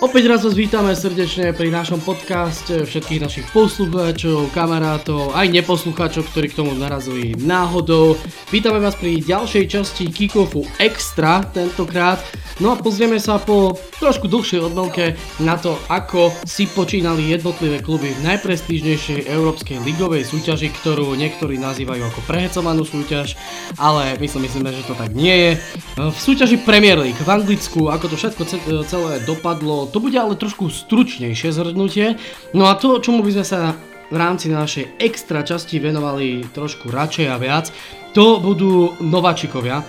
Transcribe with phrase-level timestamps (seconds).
[0.00, 6.48] Opäť raz vás vítame srdečne pri našom podcaste všetkých našich poslucháčov, kamarátov, aj neposlucháčov, ktorí
[6.48, 8.16] k tomu narazili náhodou.
[8.48, 12.16] Vítame vás pri ďalšej časti Kickoffu Extra tentokrát.
[12.60, 13.72] No a pozrieme sa po
[14.04, 20.68] trošku dlhšej odnovke na to, ako si počínali jednotlivé kluby v najprestížnejšej európskej ligovej súťaži,
[20.68, 23.40] ktorú niektorí nazývajú ako prehecovanú súťaž,
[23.80, 25.50] ale my si myslíme, že to tak nie je.
[25.96, 28.42] V súťaži Premier League v Anglicku, ako to všetko
[28.84, 32.20] celé dopadlo, to bude ale trošku stručnejšie zhrnutie.
[32.52, 33.72] No a to, čomu by sme sa
[34.12, 37.72] v rámci našej extra časti venovali trošku radšej a viac,
[38.12, 39.80] to budú nováčikovia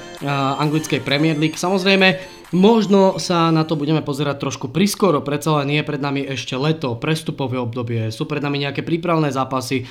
[0.55, 1.59] anglickej Premier League.
[1.59, 6.59] Samozrejme, Možno sa na to budeme pozerať trošku priskoro, predsa len je pred nami ešte
[6.59, 9.87] leto, prestupové obdobie, sú pred nami nejaké prípravné zápasy,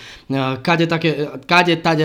[0.61, 2.05] kade také, kade tade,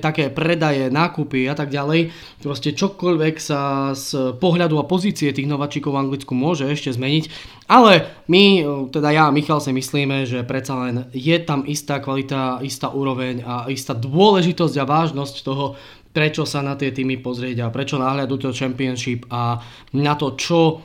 [0.00, 2.16] také predaje, nákupy a tak ďalej.
[2.40, 7.28] Proste čokoľvek sa z pohľadu a pozície tých nováčikov v Anglicku môže ešte zmeniť,
[7.68, 12.64] ale my, teda ja a Michal si myslíme, že predsa len je tam istá kvalita,
[12.64, 15.76] istá úroveň a istá dôležitosť a vážnosť toho,
[16.10, 19.62] prečo sa na tie týmy pozrieť a prečo náhľadu to Championship a
[19.94, 20.82] na to, čo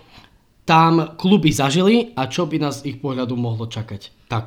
[0.66, 4.30] tam kluby zažili a čo by nás ich pohľadu mohlo čakať.
[4.30, 4.46] Tak.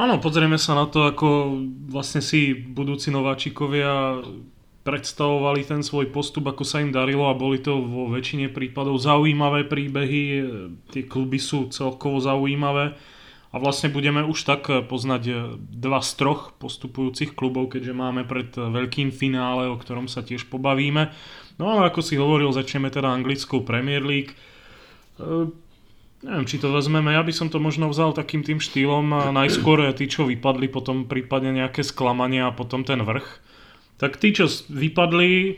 [0.00, 1.60] Áno, pozrieme sa na to, ako
[1.90, 4.22] vlastne si budúci nováčikovia
[4.80, 9.68] predstavovali ten svoj postup, ako sa im darilo a boli to vo väčšine prípadov zaujímavé
[9.68, 10.22] príbehy.
[10.88, 12.96] Tie kluby sú celkovo zaujímavé
[13.50, 18.22] a vlastne budeme už tak eh, poznať eh, dva z troch postupujúcich klubov, keďže máme
[18.22, 21.10] pred eh, veľkým finále, o ktorom sa tiež pobavíme.
[21.58, 24.32] No a ako si hovoril, začneme teda anglickou Premier League.
[24.32, 25.52] E,
[26.24, 30.08] neviem, či to vezmeme, ja by som to možno vzal takým tým štýlom najskôr tí,
[30.08, 33.44] čo vypadli, potom prípadne nejaké sklamania a potom ten vrch.
[34.00, 35.54] Tak tí, čo vypadli, e,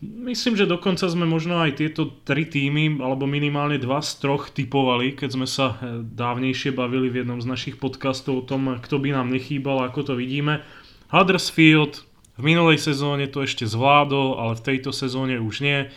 [0.00, 5.12] Myslím, že dokonca sme možno aj tieto tri týmy, alebo minimálne dva z troch typovali,
[5.12, 9.12] keď sme sa eh, dávnejšie bavili v jednom z našich podcastov o tom, kto by
[9.12, 10.64] nám nechýbal, ako to vidíme.
[11.12, 12.00] Huddersfield
[12.40, 15.92] v minulej sezóne to ešte zvládol, ale v tejto sezóne už nie.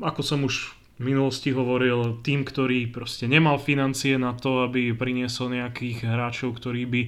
[0.00, 5.52] Ako som už v minulosti hovoril, tým, ktorý proste nemal financie na to, aby priniesol
[5.52, 7.02] nejakých hráčov, ktorí by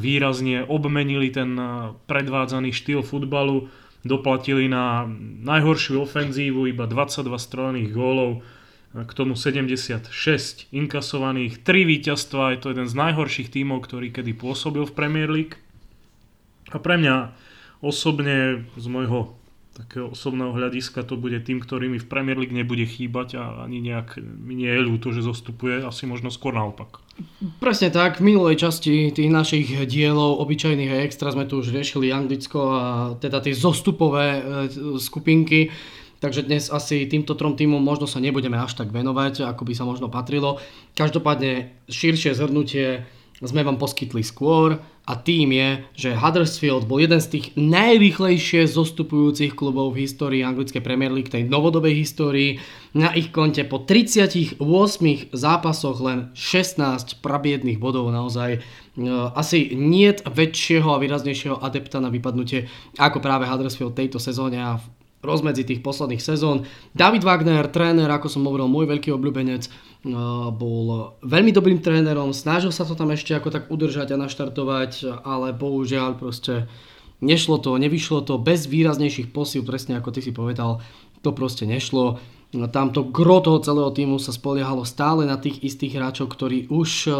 [0.00, 3.68] výrazne obmenili ten eh, predvádzaný štýl futbalu,
[4.04, 5.08] doplatili na
[5.42, 8.44] najhoršiu ofenzívu, iba 22 strelených gólov,
[8.94, 10.06] k tomu 76
[10.70, 15.58] inkasovaných, 3 víťazstva, je to jeden z najhorších tímov, ktorý kedy pôsobil v Premier League.
[16.70, 17.34] A pre mňa
[17.82, 19.34] osobne z môjho
[19.74, 23.82] takého osobného hľadiska to bude tým, ktorý mi v Premier League nebude chýbať a ani
[23.82, 27.03] nejak mi nie je ľúto, že zostupuje, asi možno skôr naopak.
[27.62, 32.10] Presne tak, v minulej časti tých našich dielov obyčajných a extra sme tu už riešili
[32.10, 32.84] Anglicko a
[33.22, 34.42] teda tie zostupové e,
[34.98, 35.70] skupinky,
[36.18, 39.86] takže dnes asi týmto trom týmom možno sa nebudeme až tak venovať, ako by sa
[39.86, 40.58] možno patrilo.
[40.98, 43.06] Každopádne širšie zhrnutie
[43.44, 45.68] sme vám poskytli skôr a tým je,
[46.08, 51.44] že Huddersfield bol jeden z tých najrýchlejšie zostupujúcich klubov v histórii anglickej Premier League, tej
[51.44, 52.56] novodobej histórii.
[52.96, 54.56] Na ich konte po 38
[55.36, 58.50] zápasoch len 16 prabiedných bodov naozaj.
[58.56, 58.60] E,
[59.36, 64.80] asi nie väčšieho a výraznejšieho adepta na vypadnutie ako práve Huddersfield tejto sezóne a
[65.24, 66.68] rozmedzi tých posledných sezón.
[66.92, 69.66] David Wagner, tréner, ako som hovoril, môj veľký obľúbenec,
[70.54, 75.56] bol veľmi dobrým trénerom, snažil sa to tam ešte ako tak udržať a naštartovať, ale
[75.56, 76.68] bohužiaľ proste
[77.24, 80.84] nešlo to, nevyšlo to bez výraznejších posíl, presne ako ty si povedal,
[81.24, 82.20] to proste nešlo.
[82.52, 87.10] Tamto gro toho celého týmu sa spoliehalo stále na tých istých hráčov, ktorí už...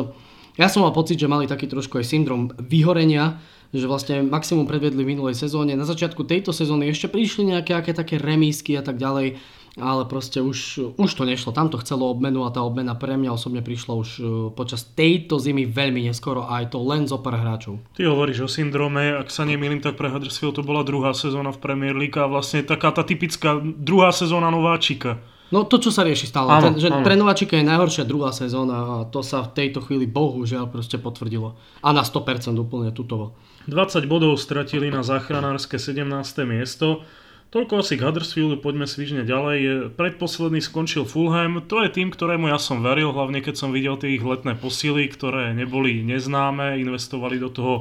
[0.55, 3.43] Ja som mal pocit, že mali taký trošku aj syndrom vyhorenia,
[3.75, 5.75] že vlastne maximum predvedli v minulej sezóne.
[5.75, 9.43] Na začiatku tejto sezóny ešte prišli nejaké aké také remísky a tak ďalej,
[9.75, 11.51] ale proste už, už to nešlo.
[11.51, 14.23] Tam to chcelo obmenu a tá obmena pre mňa osobne prišla už e,
[14.55, 17.83] počas tejto zimy veľmi neskoro a aj to len zo pár hráčov.
[17.99, 21.59] Ty hovoríš o syndrome, ak sa nemýlim, tak pre Huddersfield to bola druhá sezóna v
[21.59, 25.19] Premier League a vlastne taká tá typická druhá sezóna nováčika.
[25.53, 26.51] No to, čo sa rieši stále.
[26.51, 27.05] Áno, Ten, že áno.
[27.05, 31.55] pre nováčika je najhoršia druhá sezóna a to sa v tejto chvíli bohužiaľ proste potvrdilo.
[31.85, 33.37] A na 100% úplne tutovo.
[33.65, 36.05] 20 bodov stratili na záchranárske 17.
[36.45, 37.01] miesto.
[37.49, 39.95] Toľko asi k Huddersfieldu, poďme svižne ďalej.
[39.95, 44.19] Predposledný skončil Fulham, to je tým, ktorému ja som veril, hlavne keď som videl tie
[44.19, 47.75] ich letné posily, ktoré neboli neznáme, investovali do toho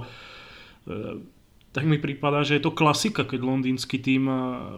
[0.85, 1.25] e,
[1.73, 4.35] tak mi prípada, že je to klasika, keď londýnsky tým e,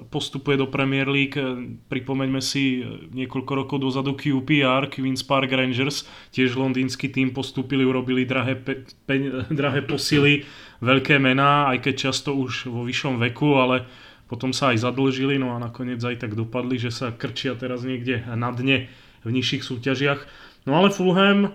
[0.07, 1.35] postupuje do Premier League.
[1.35, 2.79] E, pripomeňme si
[3.11, 9.43] niekoľko rokov dozadu QPR, Queen's Park Rangers, tiež londýnsky tým postúpili, urobili drahé, pe, pe,
[9.51, 10.47] drahé posily,
[10.85, 13.89] veľké mená, aj keď často už vo vyššom veku, ale
[14.29, 18.25] potom sa aj zadlžili, no a nakoniec aj tak dopadli, že sa krčia teraz niekde
[18.37, 18.89] na dne
[19.25, 20.21] v nižších súťažiach.
[20.65, 21.53] No ale Fulham,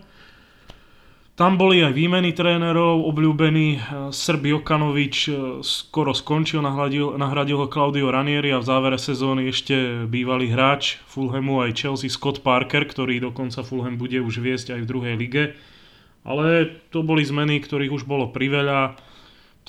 [1.41, 3.81] tam boli aj výmeny trénerov, obľúbený eh,
[4.13, 5.35] Srb Jokanovič eh,
[5.65, 11.65] skoro skončil, nahradil, nahradil ho Claudio Ranieri a v závere sezóny ešte bývalý hráč Fulhamu
[11.65, 15.45] aj Chelsea Scott Parker, ktorý dokonca Fulham bude už viesť aj v druhej lige.
[16.29, 19.01] Ale to boli zmeny, ktorých už bolo priveľa.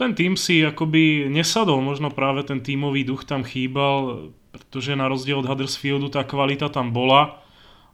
[0.02, 5.38] Ten tým si akoby nesadol, možno práve ten tímový duch tam chýbal, pretože na rozdiel
[5.38, 7.38] od Huddersfieldu tá kvalita tam bola,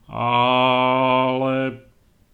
[0.07, 1.83] ale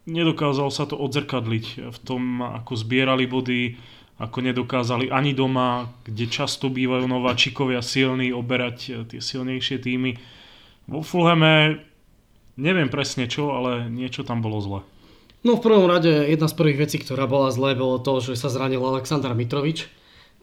[0.06, 3.74] nedokázal sa to odzrkadliť v tom, ako zbierali body,
[4.22, 10.14] ako nedokázali ani doma, kde často bývajú nováčikovia silní, oberať eh, tie silnejšie týmy.
[10.86, 11.82] Vo Fulhame
[12.54, 14.80] neviem presne čo, ale niečo tam bolo zle.
[15.44, 18.48] No v prvom rade jedna z prvých vecí, ktorá bola zlé, bolo to, že sa
[18.48, 19.92] zranil Aleksandr Mitrovič.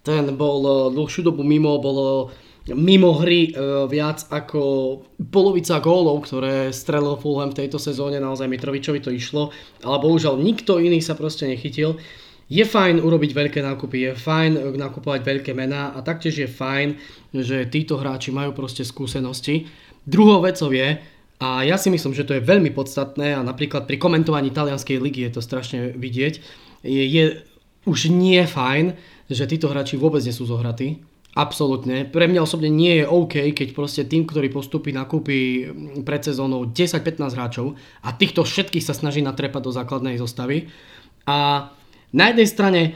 [0.06, 2.30] Ten bol eh, dlhšiu dobu mimo, bolo
[2.69, 3.51] mimo hry e,
[3.89, 4.62] viac ako
[5.33, 9.50] polovica gólov, ktoré strelil Fulham v tejto sezóne, naozaj Mitrovičovi to išlo,
[9.81, 11.98] ale bohužiaľ nikto iný sa proste nechytil.
[12.51, 16.88] Je fajn urobiť veľké nákupy, je fajn nakupovať veľké mená a taktiež je fajn,
[17.33, 19.71] že títo hráči majú proste skúsenosti.
[20.03, 21.00] Druhou vecou je,
[21.41, 25.25] a ja si myslím, že to je veľmi podstatné a napríklad pri komentovaní talianskej ligy
[25.25, 26.33] je to strašne vidieť,
[26.85, 27.23] je, je
[27.89, 28.93] už nie fajn,
[29.25, 31.01] že títo hráči vôbec nie sú zohratí
[31.31, 32.03] Absolútne.
[32.11, 35.63] Pre mňa osobne nie je OK, keď proste tým, ktorý postupí nakúpi
[36.03, 40.67] pred sezónou 10-15 hráčov a týchto všetkých sa snaží natrepať do základnej zostavy.
[41.23, 41.71] A
[42.11, 42.91] na jednej strane, e,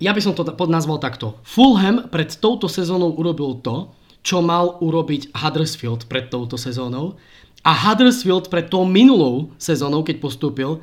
[0.00, 1.36] ja by som to nazval takto.
[1.44, 3.92] Fulham pred touto sezónou urobil to,
[4.24, 7.20] čo mal urobiť Huddersfield pred touto sezónou.
[7.60, 10.80] A Huddersfield pred tou minulou sezónou, keď postúpil,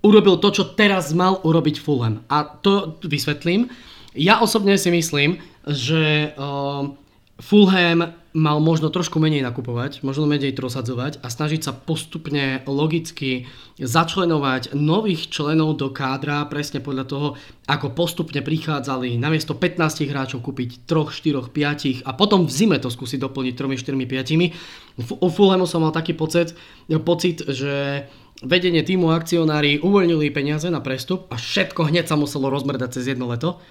[0.00, 2.24] urobil to, čo teraz mal urobiť Fulham.
[2.32, 3.68] A to vysvetlím.
[4.16, 6.88] Ja osobne si myslím, že uh,
[7.40, 13.46] Fulham mal možno trošku menej nakupovať, možno menej trosadzovať a snažiť sa postupne logicky
[13.78, 17.28] začlenovať nových členov do kádra presne podľa toho,
[17.70, 22.90] ako postupne prichádzali namiesto 15 hráčov kúpiť 3, 4, 5 a potom v zime to
[22.90, 25.22] skúsiť doplniť 3, 4, 5.
[25.22, 26.58] U Fulhamu som mal taký pocit,
[27.06, 28.10] pocit že
[28.42, 33.30] vedenie týmu akcionári uvoľnili peniaze na prestup a všetko hneď sa muselo rozmrdať cez jedno
[33.30, 33.62] leto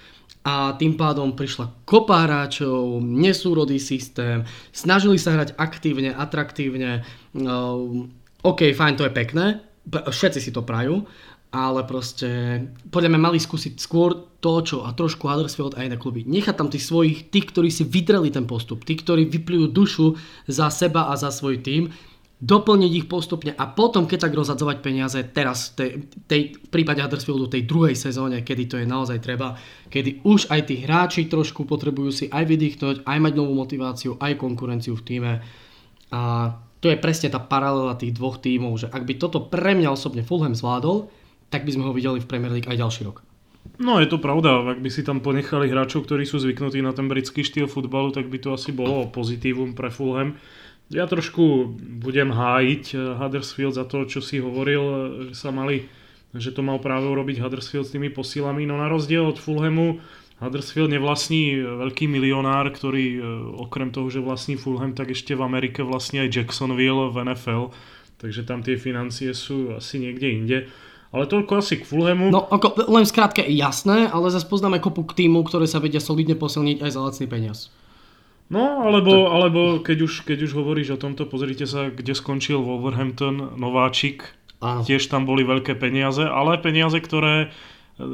[0.44, 4.44] a tým pádom prišla kopa hráčov, nesúrodý systém,
[4.76, 7.00] snažili sa hrať aktívne, atraktívne.
[7.32, 8.04] Uh,
[8.44, 11.00] OK, fajn, to je pekné, všetci si to prajú,
[11.54, 12.60] ale proste
[12.90, 16.26] podľa mňa mali skúsiť skôr to, čo a trošku Huddersfield a iné kluby.
[16.28, 20.06] Nechať tam tých svojich, tých, ktorí si vydreli ten postup, tí, ktorí vyplývajú dušu
[20.50, 21.88] za seba a za svoj tým,
[22.40, 27.46] doplniť ich postupne a potom keď tak rozhadzovať peniaze teraz tej, tej, v prípade Huddersfieldu
[27.46, 29.54] tej druhej sezóne, kedy to je naozaj treba,
[29.88, 34.36] kedy už aj tí hráči trošku potrebujú si aj vydýchnuť, aj mať novú motiváciu, aj
[34.36, 35.32] konkurenciu v týme
[36.10, 36.20] a
[36.84, 40.20] to je presne tá paralela tých dvoch tímov, že ak by toto pre mňa osobne
[40.20, 41.08] Fulham zvládol,
[41.48, 43.24] tak by sme ho videli v Premier League aj ďalší rok.
[43.80, 47.08] No je to pravda, ak by si tam ponechali hráčov, ktorí sú zvyknutí na ten
[47.08, 50.36] britský štýl futbalu, tak by to asi bolo pozitívum pre Fulham.
[50.92, 54.96] Ja trošku budem hájiť eh, Huddersfield za to, čo si hovoril, eh,
[55.32, 55.88] že sa mali,
[56.36, 60.02] že to mal práve urobiť Huddersfield s tými posilami, no na rozdiel od Fulhamu
[60.42, 63.22] Huddersfield nevlastní veľký milionár, ktorý eh,
[63.64, 67.72] okrem toho, že vlastní Fulham, tak ešte v Amerike vlastní aj Jacksonville v NFL,
[68.20, 70.58] takže tam tie financie sú asi niekde inde.
[71.14, 72.34] Ale toľko asi k Fulhamu.
[72.34, 76.34] No, ako, len skrátke jasné, ale zase poznáme kopu k týmu, ktoré sa vedia solidne
[76.34, 77.70] posilniť aj za lacný peniaz.
[78.52, 83.56] No, alebo, alebo keď, už, keď už hovoríš o tomto, pozrite sa, kde skončil Wolverhampton,
[83.56, 84.36] nováčik.
[84.60, 84.84] Áno.
[84.84, 87.48] Tiež tam boli veľké peniaze, ale peniaze, ktoré e,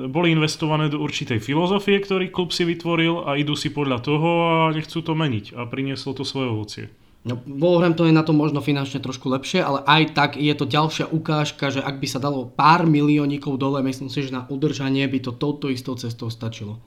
[0.07, 4.55] boli investované do určitej filozofie, ktorý klub si vytvoril a idú si podľa toho a
[4.75, 6.85] nechcú to meniť a prinieslo to svoje ovocie.
[7.21, 11.13] No, Wolverhampton je na to možno finančne trošku lepšie, ale aj tak je to ďalšia
[11.13, 15.21] ukážka, že ak by sa dalo pár miliónikov dole, myslím si, že na udržanie by
[15.21, 16.81] to touto istou cestou stačilo.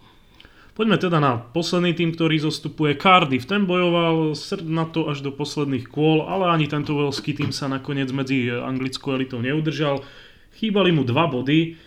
[0.74, 3.46] Poďme teda na posledný tým, ktorý zostupuje Cardiff.
[3.46, 7.70] Ten bojoval srd na to až do posledných kôl, ale ani tento veľský tým sa
[7.70, 10.02] nakoniec medzi anglickou elitou neudržal.
[10.58, 11.78] Chýbali mu dva body.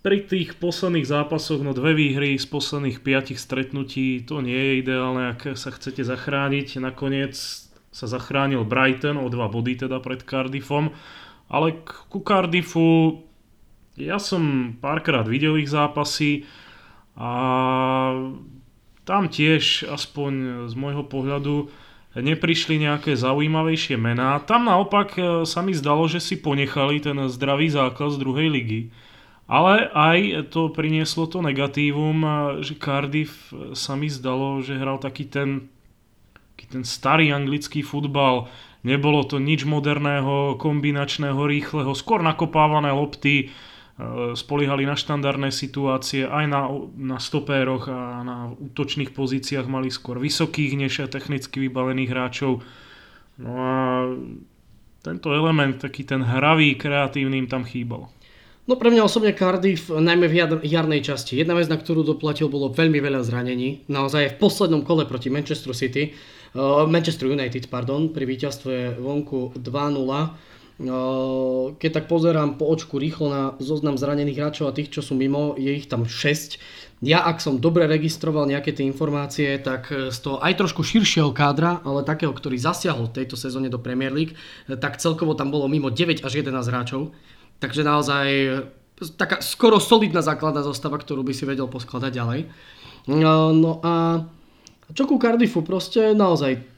[0.00, 5.36] Pri tých posledných zápasoch, no dve výhry z posledných piatich stretnutí, to nie je ideálne,
[5.36, 6.80] ak sa chcete zachrániť.
[6.80, 7.36] Nakoniec
[7.92, 10.88] sa zachránil Brighton o dva body teda pred Cardiffom.
[11.52, 13.20] Ale ku Cardiffu
[14.00, 16.48] ja som párkrát videl ich zápasy,
[17.16, 17.30] a
[19.02, 21.68] tam tiež, aspoň z môjho pohľadu,
[22.16, 24.36] neprišli nejaké zaujímavejšie mená.
[24.44, 28.80] Tam naopak e, sa mi zdalo, že si ponechali ten zdravý základ z druhej ligy.
[29.48, 35.00] Ale aj to prinieslo to negatívum, e, že Cardiff e, sa mi zdalo, že hral
[35.00, 35.72] taký ten,
[36.52, 38.52] taký ten starý anglický futbal,
[38.82, 43.54] Nebolo to nič moderného, kombinačného, rýchleho, skôr nakopávané lopty,
[44.32, 50.72] spoliehali na štandardné situácie, aj na, na stopéroch a na útočných pozíciách mali skôr vysokých
[50.80, 52.64] než technicky vybavených hráčov.
[53.36, 53.72] No a
[55.04, 58.08] tento element, taký ten hravý, kreatívny im tam chýbal.
[58.62, 61.34] No pre mňa osobne Cardiff, najmä v jarnej časti.
[61.34, 63.82] Jedna vec, na ktorú doplatil, bolo veľmi veľa zranení.
[63.90, 66.14] Naozaj v poslednom kole proti Manchester City
[66.52, 69.72] Uh, Manchester United, pardon, pri víťazstve vonku 2-0.
[70.82, 75.14] Uh, keď tak pozerám po očku rýchlo na zoznam zranených hráčov a tých, čo sú
[75.14, 76.58] mimo, je ich tam 6.
[77.02, 81.82] Ja, ak som dobre registroval nejaké tie informácie, tak z toho aj trošku širšieho kádra,
[81.82, 84.38] ale takého, ktorý zasiahol v tejto sezóne do Premier League,
[84.70, 87.10] tak celkovo tam bolo mimo 9 až 11 hráčov.
[87.58, 88.26] Takže naozaj
[89.18, 92.40] taká skoro solidná základná zostava, ktorú by si vedel poskladať ďalej.
[93.10, 94.22] No, no a
[94.94, 96.71] čo ku Cardiffu, proste naozaj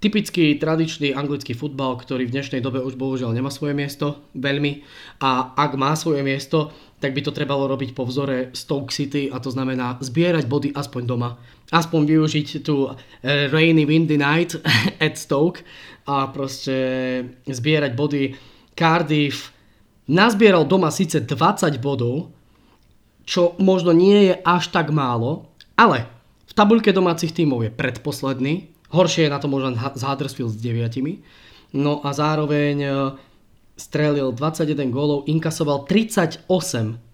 [0.00, 4.80] typický tradičný anglický futbal, ktorý v dnešnej dobe už bohužiaľ nemá svoje miesto veľmi
[5.20, 9.36] a ak má svoje miesto, tak by to trebalo robiť po vzore Stoke City a
[9.40, 11.36] to znamená zbierať body aspoň doma.
[11.68, 14.56] Aspoň využiť tú eh, rainy windy night
[15.04, 15.60] at Stoke
[16.08, 16.76] a proste
[17.44, 18.24] zbierať body.
[18.72, 19.52] Cardiff
[20.08, 22.32] nazbieral doma síce 20 bodov,
[23.28, 26.08] čo možno nie je až tak málo, ale
[26.48, 31.74] v tabuľke domácich tímov je predposledný, horšie je na to možno z Huddersfield s 9.
[31.74, 32.90] No a zároveň e,
[33.78, 36.50] strelil 21 gólov, inkasoval 38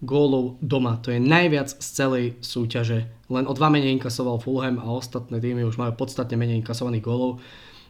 [0.02, 0.99] gólov doma.
[1.04, 3.06] To je najviac z celej súťaže.
[3.28, 7.38] Len o dva menej inkasoval Fulham a ostatné týmy už majú podstatne menej inkasovaných gólov.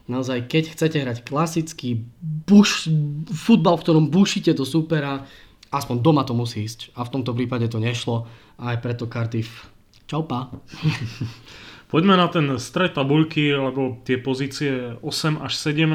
[0.07, 1.99] Naozaj, keď chcete hrať klasický
[2.47, 2.87] buš,
[3.27, 5.27] futbal, v ktorom bušite do supera,
[5.67, 6.95] aspoň doma to musí ísť.
[6.95, 8.23] A v tomto prípade to nešlo.
[8.55, 9.67] A aj preto Cardiff
[10.07, 10.47] Čau pa.
[11.87, 15.87] Poďme na ten stred tabuľky, alebo tie pozície 8 až 17,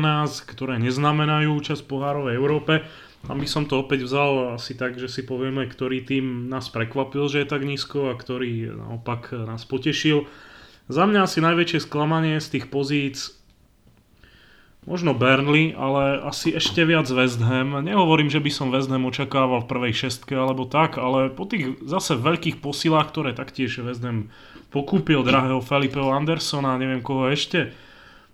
[0.49, 2.81] ktoré neznamenajú účasť pohárovej Európe.
[3.29, 7.29] Tam by som to opäť vzal asi tak, že si povieme, ktorý tým nás prekvapil,
[7.29, 10.25] že je tak nízko a ktorý naopak nás potešil.
[10.89, 13.37] Za mňa asi najväčšie sklamanie z tých pozíc
[14.83, 17.87] Možno Burnley, ale asi ešte viac West Ham.
[17.87, 21.79] Nehovorím, že by som West Ham očakával v prvej šestke alebo tak, ale po tých
[21.87, 24.35] zase veľkých posilách, ktoré taktiež West Ham
[24.73, 27.77] pokúpil drahého Felipeho Andersona, neviem koho ešte,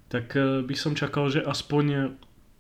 [0.09, 2.15] tak eh, by som čakal, že aspoň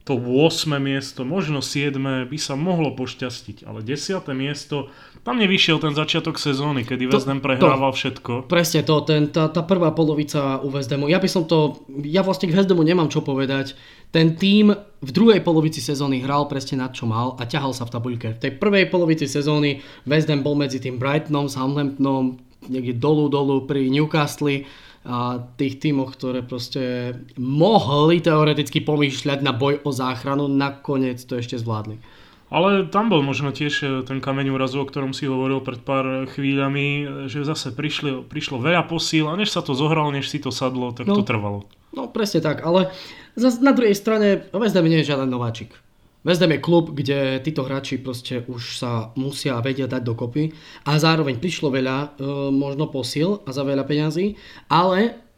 [0.08, 0.80] to 8.
[0.80, 1.92] miesto, možno 7.
[2.24, 4.24] by sa mohlo pošťastiť, ale 10.
[4.32, 4.88] miesto,
[5.20, 8.32] tam nevyšiel ten začiatok sezóny, kedy West Ham prehrával to, všetko.
[8.48, 11.12] Presne to, ten, tá, tá prvá polovica u West Hamu.
[11.12, 13.76] Ja by som to, ja vlastne k West Hamu nemám čo povedať.
[14.08, 14.72] Ten tým
[15.04, 18.28] v druhej polovici sezóny hral presne na čo mal a ťahal sa v tabuľke.
[18.32, 23.62] V tej prvej polovici sezóny West Ham bol medzi tým Brightonom, Southamptonom, niekde dolu, dolu
[23.62, 24.66] pri Newcastle
[25.06, 31.56] a tých tímoch, ktoré proste mohli teoreticky pomýšľať na boj o záchranu, nakoniec to ešte
[31.56, 32.02] zvládli.
[32.48, 36.24] Ale tam bol možno tiež e, ten kameň úrazu, o ktorom si hovoril pred pár
[36.32, 40.48] chvíľami, že zase prišli, prišlo veľa posíl a než sa to zohralo, než si to
[40.48, 41.68] sadlo, tak no, to trvalo.
[41.92, 42.88] No presne tak, ale
[43.36, 45.76] na druhej strane West Ham nie je žiaden nováčik.
[46.26, 50.50] West Ham je klub, kde títo hráči proste už sa musia vedia dať dokopy
[50.84, 52.06] a zároveň prišlo veľa e,
[52.50, 54.34] možno posil a za veľa peňazí,
[54.66, 55.28] ale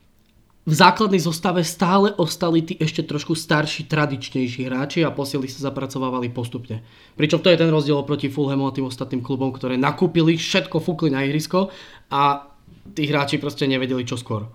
[0.65, 6.29] v základnej zostave stále ostali tí ešte trošku starší, tradičnejší hráči a posily sa zapracovávali
[6.33, 6.85] postupne.
[7.17, 11.09] Pričom to je ten rozdiel oproti Fulhamu a tým ostatným klubom, ktoré nakúpili, všetko fúkli
[11.13, 11.73] na ihrisko
[12.13, 12.45] a
[12.93, 14.49] tí hráči proste nevedeli čo skôr.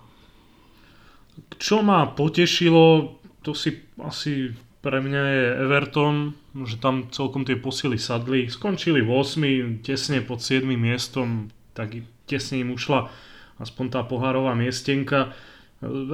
[1.58, 4.54] Čo ma potešilo, to si asi
[4.86, 8.46] pre mňa je Everton, že tam celkom tie posily sadli.
[8.46, 13.10] Skončili v 8, tesne pod 7 miestom, tak tesne im ušla
[13.58, 15.34] aspoň tá pohárová miestenka.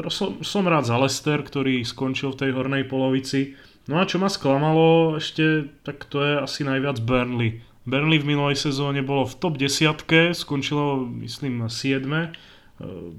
[0.07, 3.59] Som, som rád za Lester, ktorý skončil v tej hornej polovici.
[3.91, 7.59] No a čo ma sklamalo ešte, tak to je asi najviac Burnley.
[7.83, 9.99] Burnley v minulej sezóne bolo v top 10,
[10.31, 12.07] skončilo myslím na 7.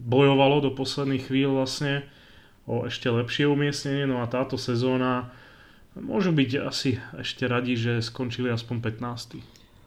[0.00, 2.08] Bojovalo do posledných chvíľ vlastne
[2.64, 5.34] o ešte lepšie umiestnenie, no a táto sezóna
[5.92, 9.36] Môžu byť asi ešte radi, že skončili aspoň 15.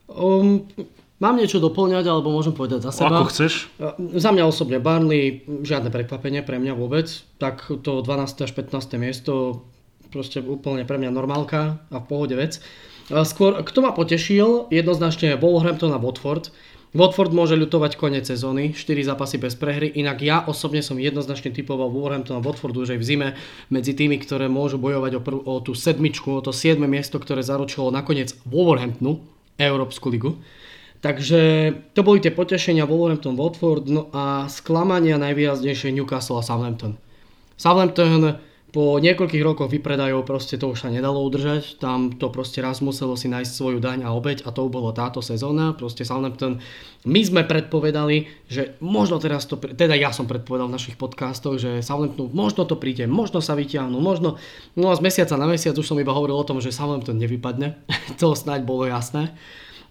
[0.06, 0.70] Um,
[1.18, 3.26] mám niečo doplňať, alebo môžem povedať za seba.
[3.26, 3.74] Ako chceš.
[3.82, 7.10] Uh, za mňa osobne Barnley, žiadne prekvapenie pre mňa vôbec.
[7.42, 8.46] Tak to 12.
[8.46, 9.02] až 15.
[9.02, 9.66] miesto
[10.14, 12.62] proste úplne pre mňa normálka a v pohode vec.
[13.10, 16.54] Uh, skôr, kto ma potešil, jednoznačne Wolverhampton a Watford.
[16.94, 21.92] Watford môže ľutovať koniec sezóny, 4 zápasy bez prehry, inak ja osobne som jednoznačne typoval
[21.92, 23.28] Wolverhampton a Watford už aj v zime
[23.74, 27.44] medzi tými, ktoré môžu bojovať o, prv, o tú sedmičku, o to 7 miesto, ktoré
[27.44, 29.24] zaručilo nakoniec Wolverhamptonu,
[29.60, 30.40] Európsku ligu.
[31.04, 31.40] Takže
[31.94, 36.98] to boli tie potešenia Wolverhampton, Watford, no a sklamania najvýraznejšie Newcastle a Southampton.
[37.60, 38.40] Southampton
[38.76, 43.16] po niekoľkých rokoch vypredajov proste to už sa nedalo udržať, tam to proste raz muselo
[43.16, 46.60] si nájsť svoju daň a obeď a to bolo táto sezóna, proste Southampton,
[47.08, 51.80] my sme predpovedali, že možno teraz to, teda ja som predpovedal v našich podcastoch, že
[51.80, 54.36] Southampton možno to príde, možno sa vyťahnú, možno,
[54.76, 57.80] no a z mesiaca na mesiac už som iba hovoril o tom, že Southampton nevypadne,
[58.20, 59.32] to snáď bolo jasné,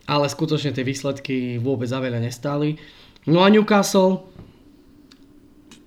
[0.05, 2.76] ale skutočne tie výsledky vôbec za veľa nestáli.
[3.25, 4.29] No a Newcastle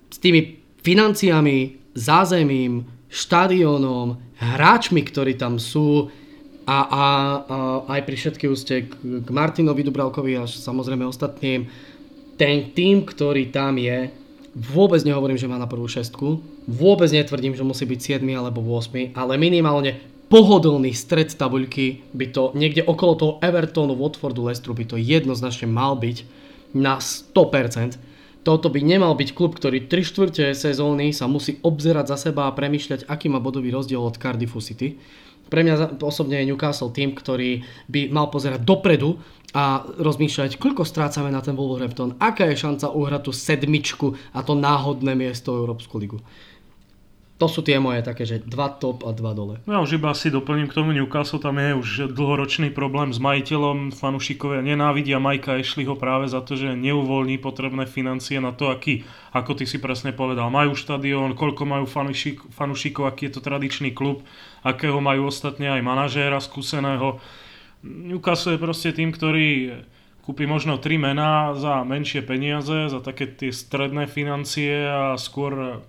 [0.10, 6.14] s tými financiami, zázemím, štadiónom, hráčmi, ktorí tam sú.
[6.68, 7.04] A, a, a
[7.98, 11.66] aj pri všetky úste k, k Martinovi Dubravkovi a samozrejme ostatným,
[12.36, 14.12] ten tým, ktorý tam je,
[14.52, 19.16] vôbec nehovorím, že má na prvú šestku, vôbec netvrdím, že musí byť 7 alebo 8,
[19.16, 19.96] ale minimálne
[20.28, 25.96] pohodlný stred tabuľky by to niekde okolo toho Evertonu, Watfordu, Leicesteru by to jednoznačne mal
[25.96, 26.28] byť
[26.76, 27.96] na 100%
[28.48, 32.56] toto by nemal byť klub, ktorý 3 štvrte sezóny sa musí obzerať za seba a
[32.56, 34.96] premyšľať, aký má bodový rozdiel od Cardiffu City.
[35.52, 39.20] Pre mňa osobne je Newcastle tým, ktorý by mal pozerať dopredu
[39.52, 44.56] a rozmýšľať, koľko strácame na ten Wolverhampton, aká je šanca uhrať tú sedmičku a to
[44.56, 46.24] náhodné miesto Európsku ligu
[47.38, 49.62] to sú tie moje také, že dva top a dva dole.
[49.70, 53.22] No ja už iba si doplním k tomu Newcastle, tam je už dlhoročný problém s
[53.22, 59.06] majiteľom, fanúšikovia nenávidia Majka Ashleyho práve za to, že neuvoľní potrebné financie na to, aký,
[59.38, 63.94] ako ty si presne povedal, majú štadión, koľko majú fanúšik, fanúšikov, aký je to tradičný
[63.94, 64.26] klub,
[64.66, 67.22] akého majú ostatne aj manažéra skúseného.
[67.86, 69.78] Newcastle je proste tým, ktorý
[70.26, 75.86] kúpi možno tri mená za menšie peniaze, za také tie stredné financie a skôr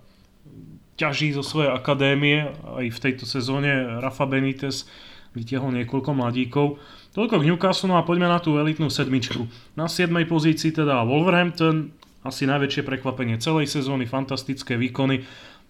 [0.98, 4.90] ťaží zo svojej akadémie, aj v tejto sezóne Rafa Benitez
[5.32, 6.82] vytiahol niekoľko mladíkov.
[7.14, 9.46] Toľko k Newcastle, no a poďme na tú elitnú sedmičku.
[9.78, 10.10] Na 7.
[10.26, 11.94] pozícii teda Wolverhampton,
[12.26, 15.22] asi najväčšie prekvapenie celej sezóny, fantastické výkony,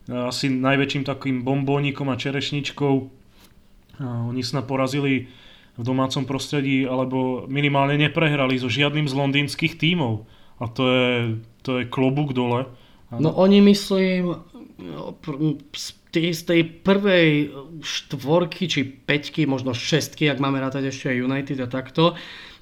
[0.09, 2.95] asi najväčším takým bombónikom a čerešničkou.
[4.01, 5.29] Oni snad porazili
[5.79, 10.25] v domácom prostredí, alebo minimálne neprehrali so žiadnym z londýnskych tímov.
[10.59, 11.15] A to je,
[11.63, 12.67] to je klobúk dole.
[13.11, 14.37] No oni myslím,
[16.29, 21.69] z tej prvej štvorky či peťky, možno šestky, ak máme rátať ešte aj United a
[21.69, 22.17] takto,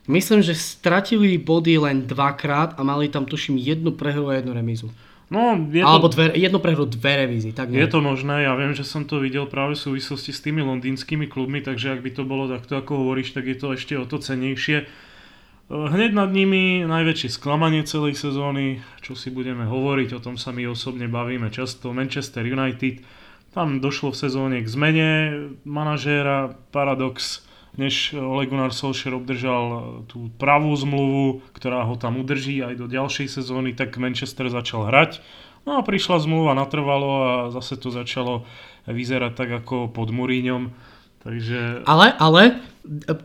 [0.06, 4.88] myslím, že stratili body len dvakrát a mali tam tuším jednu prehru a jednu remízu.
[5.26, 7.50] No, je to, Alebo dve, jednu prehru, dve revízy.
[7.50, 10.62] Tak je to možné, ja viem, že som to videl práve v súvislosti s tými
[10.62, 14.06] londýnskymi klubmi, takže ak by to bolo takto, ako hovoríš, tak je to ešte o
[14.06, 14.86] to cenejšie.
[15.66, 20.62] Hneď nad nimi najväčšie sklamanie celej sezóny, čo si budeme hovoriť, o tom sa my
[20.70, 23.02] osobne bavíme často, Manchester United.
[23.50, 25.10] Tam došlo v sezóne k zmene
[25.66, 27.42] manažéra, paradox,
[27.74, 29.64] než Ole Gunnar Solskjaer obdržal
[30.06, 35.18] tú pravú zmluvu, ktorá ho tam udrží aj do ďalšej sezóny, tak Manchester začal hrať.
[35.66, 38.46] No a prišla zmluva, natrvalo a zase to začalo
[38.86, 40.70] vyzerať tak ako pod Muríňom
[41.26, 41.82] Takže...
[41.90, 42.62] Ale, ale,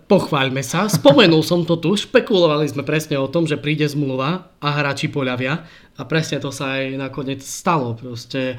[0.09, 4.67] pochváľme sa, spomenul som to tu, špekulovali sme presne o tom, že príde zmluva a
[4.73, 5.61] hráči poľavia
[5.93, 7.93] a presne to sa aj nakoniec stalo.
[7.93, 8.57] Proste,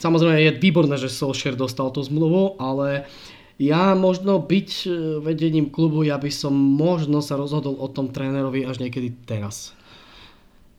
[0.00, 3.04] samozrejme je výborné, že Solskjaer dostal tú zmluvu, ale
[3.60, 4.88] ja možno byť e,
[5.20, 9.76] vedením klubu, ja by som možno sa rozhodol o tom trénerovi až niekedy teraz.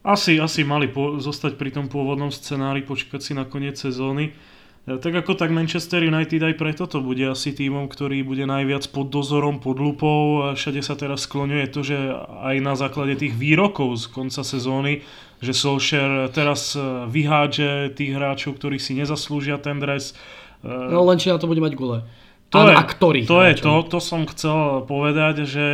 [0.04, 4.36] Asi, asi mali po, zostať pri tom pôvodnom scenári, počkať si na koniec sezóny.
[4.84, 9.08] Tak ako tak Manchester United aj preto to bude asi týmom, ktorý bude najviac pod
[9.08, 11.96] dozorom, pod lupou a všade sa teraz skloňuje to, že
[12.44, 15.00] aj na základe tých výrokov z konca sezóny,
[15.40, 20.12] že Solskjaer teraz e, vyhádže tých hráčov, ktorí si nezaslúžia ten dres.
[20.60, 22.04] E, no len či na to bude mať gule.
[22.52, 25.66] To a, je, a ktorý to je to, to som chcel povedať, že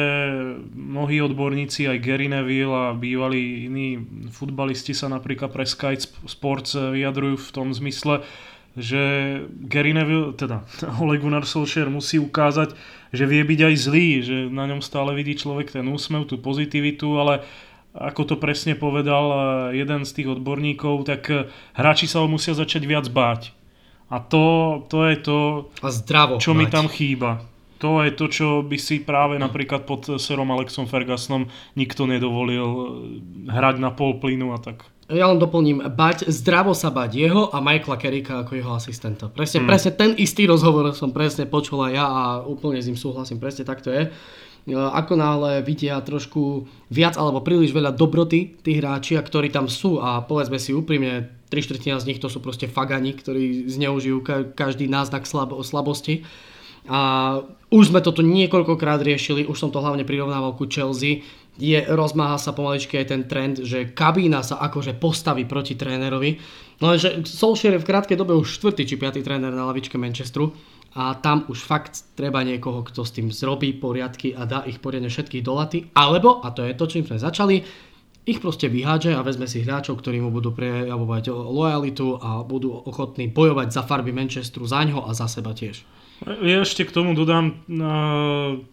[0.71, 5.99] mnohí odborníci, aj Gary Neville a bývalí iní futbalisti sa napríklad pre Sky
[6.31, 8.23] Sports vyjadrujú v tom zmysle,
[8.79, 9.03] že
[9.67, 10.63] Gary Neville, teda
[11.03, 12.75] Ole Gunnar Solskjaer musí ukázať,
[13.11, 17.19] že vie byť aj zlý, že na ňom stále vidí človek ten úsmev, tú pozitivitu,
[17.19, 17.43] ale
[17.91, 19.39] ako to presne povedal eh,
[19.83, 23.51] jeden z tých odborníkov, tak eh, hráči sa ho musia začať viac báť.
[24.11, 25.39] A to, to je to,
[25.83, 26.59] a zdravo čo báť.
[26.59, 27.43] mi tam chýba.
[27.81, 32.79] To je to, čo by si práve napríklad pod serom Alexom Fergusonom nikto nedovolil eh,
[33.51, 37.59] hrať na pol plynu a tak ja len doplním, bať, zdravo sa bať jeho a
[37.59, 39.27] Michaela Kerricka ako jeho asistenta.
[39.27, 39.69] Presne, hmm.
[39.69, 43.67] presne ten istý rozhovor som presne počul aj ja a úplne s ním súhlasím, presne
[43.67, 44.09] tak to je.
[44.71, 50.21] Ako náhle vidia trošku viac alebo príliš veľa dobroty tých hráči, ktorí tam sú a
[50.21, 54.21] povedzme si úprimne, tri štvrtina z nich to sú proste fagani, ktorí zneužijú
[54.55, 56.23] každý náznak slab- slabosti.
[56.87, 57.41] A
[57.73, 61.25] už sme toto niekoľkokrát riešili, už som to hlavne prirovnával ku Chelsea,
[61.61, 66.41] je, rozmáha sa pomaličky aj ten trend, že kabína sa akože postaví proti trénerovi.
[66.81, 70.57] No že Solskjaer je v krátkej dobe už štvrtý či piatý tréner na lavičke Manchesteru
[70.97, 75.13] a tam už fakt treba niekoho, kto s tým zrobí poriadky a dá ich poriadne
[75.13, 75.79] všetkých do laty.
[75.95, 77.63] Alebo, a to je to, čím sme začali,
[78.27, 83.29] ich proste vyhádže a vezme si hráčov, ktorí mu budú prejavovať lojalitu a budú ochotní
[83.29, 86.00] bojovať za farby Manchesteru, za ňo a za seba tiež.
[86.21, 87.65] Ja ešte k tomu dodám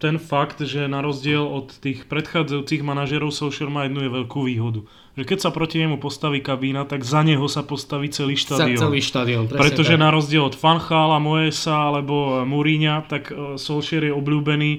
[0.03, 4.83] ten fakt, že na rozdiel od tých predchádzajúcich manažerov Solskjaer má jednu je veľkú výhodu.
[5.15, 8.77] Že keď sa proti nemu postaví kabína, tak za neho sa postaví celý štadión.
[8.77, 10.03] Celý štadión, Pretože tak.
[10.03, 14.71] na rozdiel od Fanchala, Moesa alebo Mourinha, tak uh, Solskjaer je obľúbený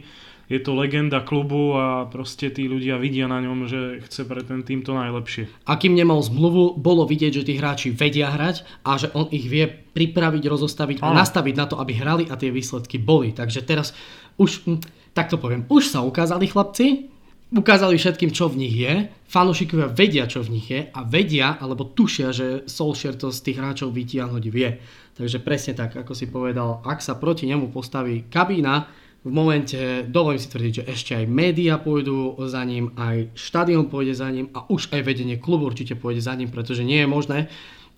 [0.48, 4.64] je to legenda klubu a proste tí ľudia vidia na ňom, že chce pre ten
[4.64, 5.44] tým to najlepšie.
[5.68, 9.44] A kým nemal zmluvu, bolo vidieť, že tí hráči vedia hrať a že on ich
[9.44, 13.37] vie pripraviť, rozostaviť a nastaviť na to, aby hrali a tie výsledky boli.
[13.37, 13.92] Takže teraz
[14.40, 14.80] už, hm,
[15.12, 17.12] tak to poviem, už sa ukázali chlapci,
[17.52, 21.84] ukázali všetkým, čo v nich je, fanúšikovia vedia, čo v nich je a vedia, alebo
[21.92, 24.80] tušia, že Solskjaer to z tých hráčov vytiahnuť vie.
[25.12, 28.88] Takže presne tak, ako si povedal, ak sa proti nemu postaví kabína,
[29.26, 34.14] v momente, dovolím si tvrdiť, že ešte aj média pôjdu za ním, aj štadión pôjde
[34.14, 37.38] za ním a už aj vedenie klubu určite pôjde za ním, pretože nie je možné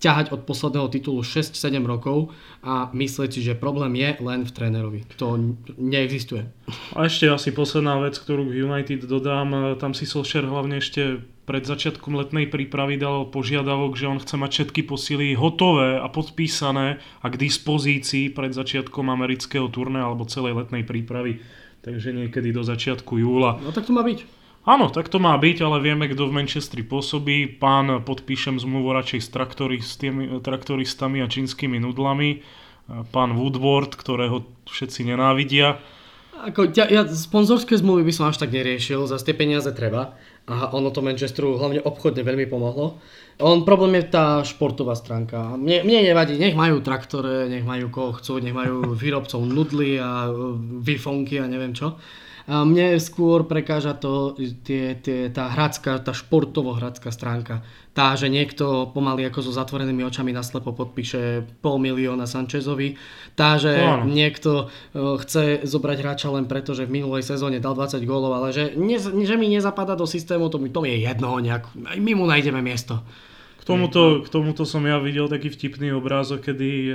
[0.01, 2.33] ťahať od posledného titulu 6-7 rokov
[2.65, 5.05] a myslieť si, že problém je len v trénerovi.
[5.21, 5.37] To
[5.77, 6.49] neexistuje.
[6.97, 11.67] A ešte asi posledná vec, ktorú k United dodám, tam si Solskjaer hlavne ešte pred
[11.67, 17.27] začiatkom letnej prípravy dal požiadavok, že on chce mať všetky posily hotové a podpísané a
[17.27, 21.43] k dispozícii pred začiatkom amerického turné alebo celej letnej prípravy.
[21.83, 23.59] Takže niekedy do začiatku júla.
[23.59, 24.23] No tak to má byť.
[24.63, 27.59] Áno, tak to má byť, ale vieme, kto v Manchestri pôsobí.
[27.59, 32.47] Pán, podpíšem zmluvu radšej s traktoristami, traktoristami a čínskymi nudlami.
[33.11, 35.83] Pán Woodward, ktorého všetci nenávidia.
[36.47, 40.15] Ako, ja, ja sponzorské zmluvy by som až tak neriešil, za tie peniaze treba.
[40.49, 42.97] A ono to Manchesteru hlavne obchodne veľmi pomohlo.
[43.41, 45.53] On problém je tá športová stránka.
[45.53, 50.29] Mne, mne nevadí, nech majú traktore, nech majú koho chcú, nech majú výrobcov nudly a
[50.81, 51.97] vifonky a neviem čo.
[52.49, 54.33] A mne skôr prekáža to
[54.65, 57.61] tie, tie, tá hradská, tá športovo-hradská stránka.
[57.91, 62.95] Tá, že niekto pomaly ako so zatvorenými očami naslepo podpíše pol milióna Sanchezovi.
[63.35, 64.07] Tá, že no.
[64.07, 68.55] niekto e, chce zobrať hráča len preto, že v minulej sezóne dal 20 gólov, ale
[68.55, 71.75] že, ne, že mi nezapadá do systému, to mi, to mi je jedno nejak.
[71.75, 73.03] My mu nájdeme miesto.
[73.61, 76.93] K tomuto, k tomuto som ja videl taký vtipný obrázok, kedy e,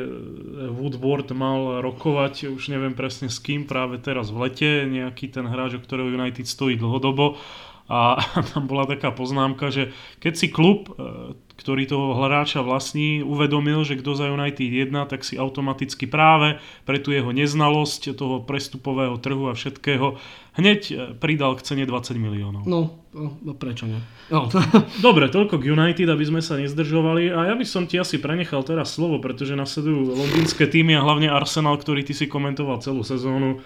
[0.74, 5.78] Woodward mal rokovať, už neviem presne s kým, práve teraz v lete, nejaký ten hráč,
[5.78, 7.38] o ktorého United stojí dlhodobo.
[7.86, 8.18] A
[8.50, 13.96] tam bola taká poznámka, že keď si klub e, ktorý toho hráča vlastní, uvedomil, že
[13.96, 19.48] kto za United jedná, tak si automaticky práve pre tú jeho neznalosť toho prestupového trhu
[19.48, 20.20] a všetkého
[20.60, 22.68] hneď e, pridal k cene 20 miliónov.
[22.68, 24.00] No, no prečo nie?
[24.28, 24.52] No.
[25.06, 28.60] Dobre, toľko k United, aby sme sa nezdržovali a ja by som ti asi prenechal
[28.60, 33.64] teraz slovo, pretože nasledujú londýnske týmy a hlavne Arsenal, ktorý ty si komentoval celú sezónu.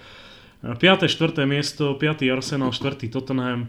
[0.63, 0.79] 5.
[0.79, 1.43] 4.
[1.49, 2.23] miesto, 5.
[2.31, 3.09] Arsenal, 4.
[3.09, 3.67] Tottenham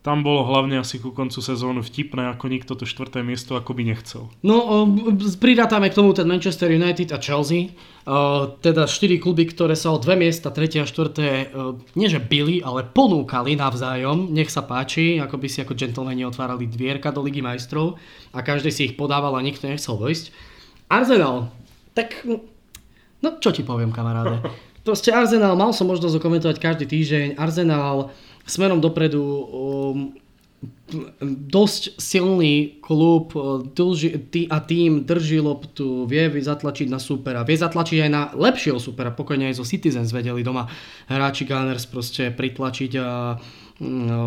[0.00, 3.84] tam bolo hlavne asi ku koncu sezónu vtipné, ako nikto to štvrté miesto ako by
[3.84, 4.32] nechcel.
[4.40, 4.88] No,
[5.36, 7.76] pridátame k tomu ten Manchester United a Chelsea.
[8.64, 11.52] Teda 4 kluby, ktoré sa o dve miesta, tretie a štvrté,
[12.00, 14.32] nie že byli, ale ponúkali navzájom.
[14.32, 18.00] Nech sa páči, ako by si ako gentlemani otvárali dvierka do Ligy majstrov
[18.32, 20.32] a každý si ich podával a nikto nechcel vojsť.
[20.88, 21.52] Arsenal,
[21.92, 22.24] tak
[23.20, 24.48] no čo ti poviem kamaráde.
[24.80, 27.36] Proste Arsenal, mal som možnosť komentovať každý týždeň.
[27.36, 28.08] Arsenal
[28.50, 30.10] smerom dopredu um,
[31.46, 33.62] dosť silný klub uh,
[34.50, 39.48] a tým drží loptu, vie zatlačiť na supera, vie zatlačiť aj na lepšieho supera, pokojne
[39.48, 40.68] aj zo Citizens vedeli doma
[41.08, 43.38] hráči Gunners proste pritlačiť a
[43.80, 44.22] no,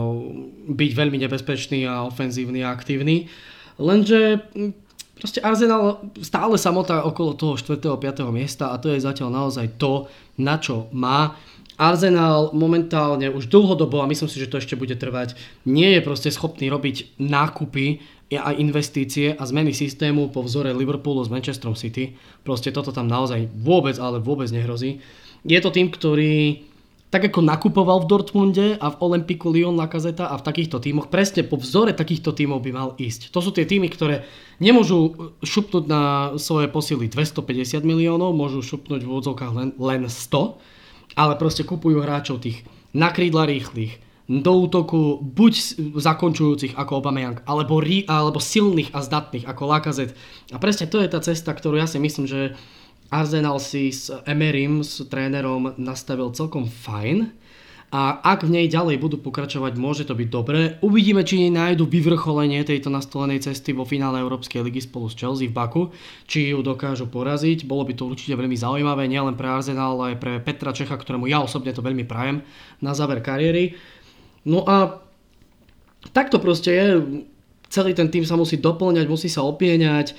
[0.73, 3.29] byť veľmi nebezpečný a ofenzívny a aktívny.
[3.77, 4.71] Lenže hm,
[5.19, 7.77] proste Arsenal stále samotá okolo toho 4.
[7.77, 8.25] a 5.
[8.33, 10.09] miesta a to je zatiaľ naozaj to,
[10.41, 11.37] na čo má.
[11.77, 15.33] Arsenal momentálne už dlhodobo, a myslím si, že to ešte bude trvať,
[15.65, 21.29] nie je proste schopný robiť nákupy a investície a zmeny systému po vzore Liverpoolu s
[21.29, 22.17] Manchesterom City.
[22.41, 25.05] Proste toto tam naozaj vôbec, ale vôbec nehrozí.
[25.45, 26.65] Je to tým, ktorý
[27.13, 31.45] tak ako nakupoval v Dortmunde a v Olympiku Lyon Lacazeta a v takýchto tímoch, presne
[31.45, 33.29] po vzore takýchto tímov by mal ísť.
[33.29, 34.25] To sú tie týmy, ktoré
[34.57, 40.72] nemôžu šupnúť na svoje posily 250 miliónov, môžu šupnúť v úvodzovkách len, len 100
[41.13, 43.97] ale proste kupujú hráčov tých na krídla rýchlych,
[44.29, 45.53] do útoku buď
[45.99, 50.15] zakončujúcich ako Aubameyang, alebo, rí, alebo silných a zdatných ako Lacazette.
[50.55, 52.55] A presne to je tá cesta, ktorú ja si myslím, že
[53.11, 57.29] Arsenal si s Emerim, s trénerom nastavil celkom fajn.
[57.93, 60.81] A ak v nej ďalej budú pokračovať, môže to byť dobré.
[60.81, 65.53] Uvidíme, či nájdu vyvrcholenie tejto nastolenej cesty vo finále Európskej ligy spolu s Chelsea v
[65.53, 65.93] Baku,
[66.25, 67.69] či ju dokážu poraziť.
[67.69, 71.29] Bolo by to určite veľmi zaujímavé, nielen pre Arsenal, ale aj pre Petra Čecha, ktorému
[71.29, 72.41] ja osobne to veľmi prajem
[72.81, 73.77] na záver kariéry.
[74.49, 74.97] No a
[76.17, 76.87] tak to proste je.
[77.69, 80.17] Celý ten tým sa musí doplňať, musí sa opieňať,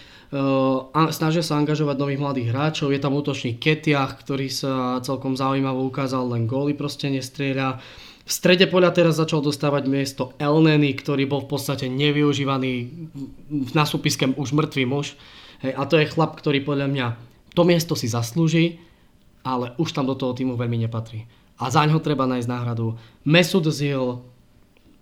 [1.12, 2.94] snažia sa angažovať nových mladých hráčov.
[2.94, 7.82] Je tam útočník Ketiach, ktorý sa celkom zaujímavo ukázal, len góly proste nestrieľa.
[8.24, 12.72] V strede poľa teraz začal dostávať miesto Elneny, ktorý bol v podstate nevyužívaný
[13.76, 15.12] na súpiske už mŕtvý muž.
[15.60, 17.06] Hej, a to je chlap, ktorý podľa mňa
[17.52, 18.80] to miesto si zaslúži,
[19.44, 21.28] ale už tam do toho týmu veľmi nepatrí.
[21.60, 22.96] A za ňo treba nájsť náhradu.
[23.28, 24.24] Mesut Zil,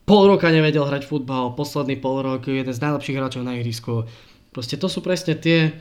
[0.03, 4.05] pol roka nevedel hrať futbal, posledný pol rok jeden z najlepších hráčov na ihrisku.
[4.53, 5.73] Proste to sú presne tie...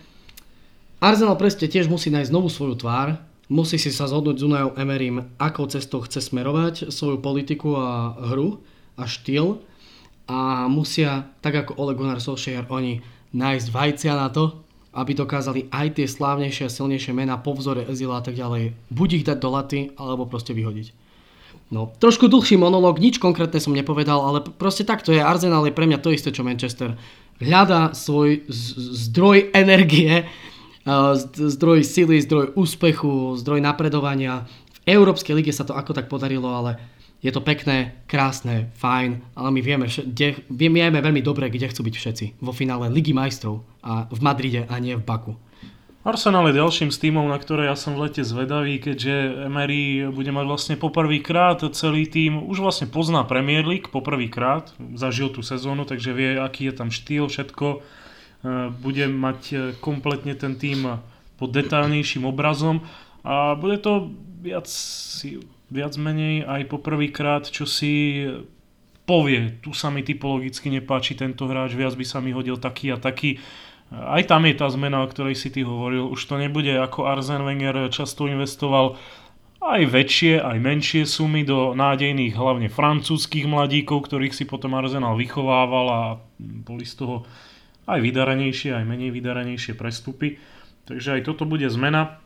[1.03, 3.19] Arsenal presne tiež musí nájsť novú svoju tvár,
[3.51, 8.63] musí si sa zhodnúť s Unajom Emerym, akou cestou chce smerovať svoju politiku a hru
[8.95, 9.59] a štýl
[10.31, 13.03] a musia, tak ako Ole Gunnar Solskjaer, oni
[13.35, 14.63] nájsť vajcia na to,
[14.95, 19.09] aby dokázali aj tie slávnejšie a silnejšie mená po vzore Ezila a tak ďalej, buď
[19.19, 20.95] ich dať do laty, alebo proste vyhodiť.
[21.71, 25.23] No, trošku dlhší monológ, nič konkrétne som nepovedal, ale proste takto je.
[25.23, 26.99] Arsenal je pre mňa to isté, čo Manchester.
[27.41, 30.29] Hľada svoj zdroj energie,
[31.33, 34.45] zdroj sily, zdroj úspechu, zdroj napredovania.
[34.69, 36.77] V Európskej lige sa to ako tak podarilo, ale
[37.21, 41.95] je to pekné, krásne, fajn, ale my vieme, kde, vieme veľmi dobre, kde chcú byť
[41.97, 42.25] všetci.
[42.41, 45.37] Vo finále Ligy majstrov a v Madride a nie v Baku.
[46.01, 50.33] Arsenal je ďalším z týmov, na ktoré ja som v lete zvedavý, keďže Emery bude
[50.33, 56.09] mať vlastne poprvýkrát celý tým, už vlastne pozná Premier League poprvýkrát, zažil tú sezónu, takže
[56.17, 57.67] vie, aký je tam štýl, všetko.
[57.69, 57.79] E,
[58.81, 61.05] bude mať e, kompletne ten tým
[61.37, 62.81] pod detailnejším obrazom.
[63.21, 64.09] A bude to
[64.41, 64.65] viac,
[65.69, 68.25] viac menej aj poprvýkrát, čo si
[69.05, 72.97] povie, tu sa mi typologicky nepáči tento hráč, viac by sa mi hodil taký a
[72.97, 73.37] taký
[73.91, 76.07] aj tam je tá zmena, o ktorej si ty hovoril.
[76.07, 78.95] Už to nebude ako Arsene Wenger často investoval
[79.61, 85.87] aj väčšie, aj menšie sumy do nádejných, hlavne francúzských mladíkov, ktorých si potom Arsenal vychovával
[85.91, 86.01] a
[86.41, 87.15] boli z toho
[87.85, 90.41] aj vydarenejšie, aj menej vydarenejšie prestupy.
[90.89, 92.17] Takže aj toto bude zmena.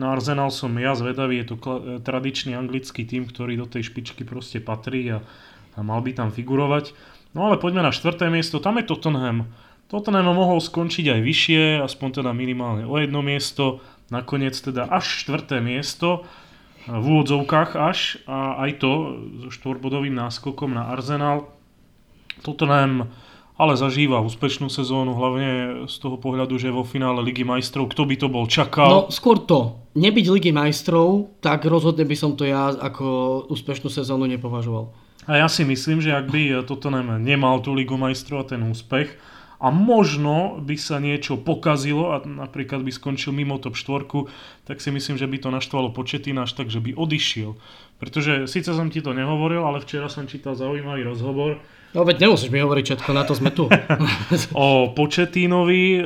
[0.00, 1.56] Na Arsenal som ja zvedavý, je to
[2.00, 5.20] tradičný anglický tým, ktorý do tej špičky proste patrí a,
[5.74, 6.96] a mal by tam figurovať.
[7.36, 9.50] No ale poďme na štvrté miesto, tam je Tottenham.
[9.88, 13.80] Tottenham mohol skončiť aj vyššie, aspoň teda minimálne o jedno miesto,
[14.12, 16.28] nakoniec teda až štvrté miesto,
[16.88, 18.90] v úvodzovkách až, a aj to
[19.44, 21.52] so štvorbodovým náskokom na Arsenal.
[22.40, 23.12] Tottenham
[23.58, 25.50] ale zažíva úspešnú sezónu, hlavne
[25.90, 28.86] z toho pohľadu, že vo finále Ligy majstrov, kto by to bol čakal?
[28.86, 34.30] No skôr to, nebyť Ligy majstrov, tak rozhodne by som to ja ako úspešnú sezónu
[34.30, 34.94] nepovažoval.
[35.26, 39.10] A ja si myslím, že ak by Tottenham nemal tú Ligu majstrov a ten úspech,
[39.58, 44.06] a možno by sa niečo pokazilo a napríklad by skončil mimo top 4,
[44.70, 47.58] tak si myslím, že by to naštvalo početina až tak, že by odišiel.
[47.98, 51.58] Pretože síce som ti to nehovoril, ale včera som čítal zaujímavý rozhovor.
[51.90, 53.66] No veď nemusíš mi hovoriť všetko, na to sme tu.
[54.54, 56.02] o Početínovi, e,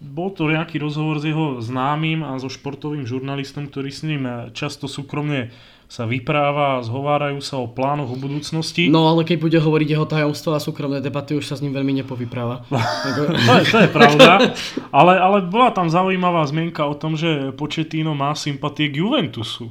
[0.00, 4.24] bol to nejaký rozhovor s jeho známym a so športovým žurnalistom, ktorý s ním
[4.56, 5.52] často súkromne
[5.92, 8.88] sa vypráva zhovárajú sa o plánoch o budúcnosti.
[8.88, 12.00] No ale keď bude hovoriť jeho tajomstvo a súkromné debaty, už sa s ním veľmi
[12.00, 12.64] nepovypráva.
[13.44, 14.56] to, je, to je pravda,
[14.88, 19.68] ale, ale bola tam zaujímavá zmienka o tom, že Početino má sympatie k Juventusu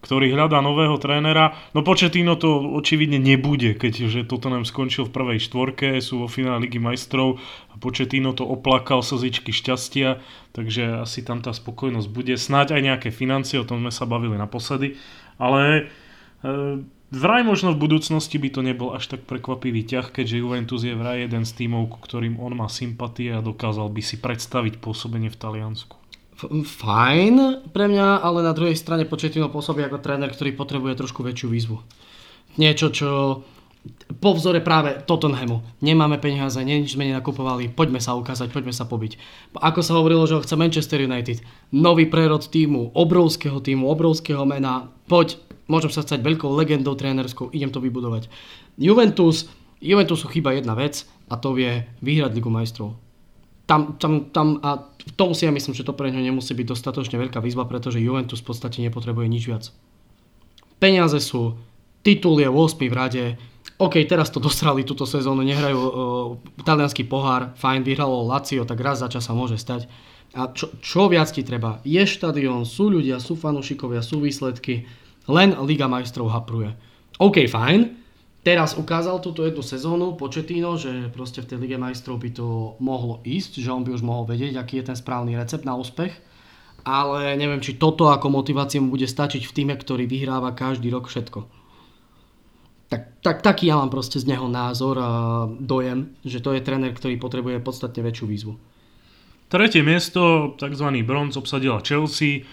[0.00, 1.52] ktorý hľadá nového trénera.
[1.76, 6.80] No Početino to očividne nebude, keďže nám skončil v prvej štvorke, sú vo finále Ligy
[6.80, 7.36] majstrov
[7.68, 10.24] a Početino to oplakal slzičky šťastia,
[10.56, 12.32] takže asi tam tá spokojnosť bude.
[12.40, 14.96] Snáď aj nejaké financie, o tom sme sa bavili naposledy
[15.40, 15.88] ale
[16.44, 20.92] e, vraj možno v budúcnosti by to nebol až tak prekvapivý ťah, keďže Juventus je
[20.92, 25.32] vraj jeden z tímov, ku ktorým on má sympatie a dokázal by si predstaviť pôsobenie
[25.32, 25.96] v Taliansku.
[26.64, 31.48] Fajn pre mňa, ale na druhej strane Početino pôsobí ako tréner, ktorý potrebuje trošku väčšiu
[31.52, 31.76] výzvu.
[32.56, 33.10] Niečo, čo
[34.20, 35.64] po vzore práve Tottenhamu.
[35.80, 39.16] Nemáme peniaze, nič sme nenakupovali, poďme sa ukázať, poďme sa pobiť.
[39.56, 41.40] Ako sa hovorilo, že ho chce Manchester United,
[41.72, 47.72] nový prerod týmu, obrovského týmu, obrovského mena, poď, môžem sa stať veľkou legendou trénerskou, idem
[47.72, 48.28] to vybudovať.
[48.76, 49.48] Juventus,
[49.80, 53.00] Juventusu chýba jedna vec a to je vyhrať Ligu majstrov.
[53.64, 56.66] Tam, tam, tam a v tom si ja myslím, že to pre ňo nemusí byť
[56.74, 59.64] dostatočne veľká výzva, pretože Juventus v podstate nepotrebuje nič viac.
[60.82, 61.54] Peniaze sú,
[62.02, 63.24] titul je 8 v rade,
[63.80, 65.92] OK, teraz to dostrali túto sezónu, nehrajú uh,
[66.68, 69.88] talianský pohár, fajn, vyhralo Lazio, tak raz za čas sa môže stať.
[70.36, 71.80] A čo, čo viac ti treba?
[71.80, 74.84] Je štadión, sú ľudia, sú fanúšikovia, sú výsledky,
[75.32, 76.76] len Liga majstrov hapruje.
[77.16, 77.96] OK, fajn.
[78.44, 83.24] Teraz ukázal túto jednu sezónu Početino, že proste v tej Lige majstrov by to mohlo
[83.24, 86.12] ísť, že on by už mohol vedieť, aký je ten správny recept na úspech.
[86.84, 91.08] Ale neviem, či toto ako motivácia mu bude stačiť v týme, ktorý vyhráva každý rok
[91.08, 91.59] všetko.
[93.20, 95.10] Tak, tak, taký ja mám proste z neho názor a
[95.60, 98.54] dojem, že to je tréner, ktorý potrebuje podstatne väčšiu výzvu.
[99.52, 100.88] Tretie miesto, tzv.
[101.04, 102.48] bronz, obsadila Chelsea.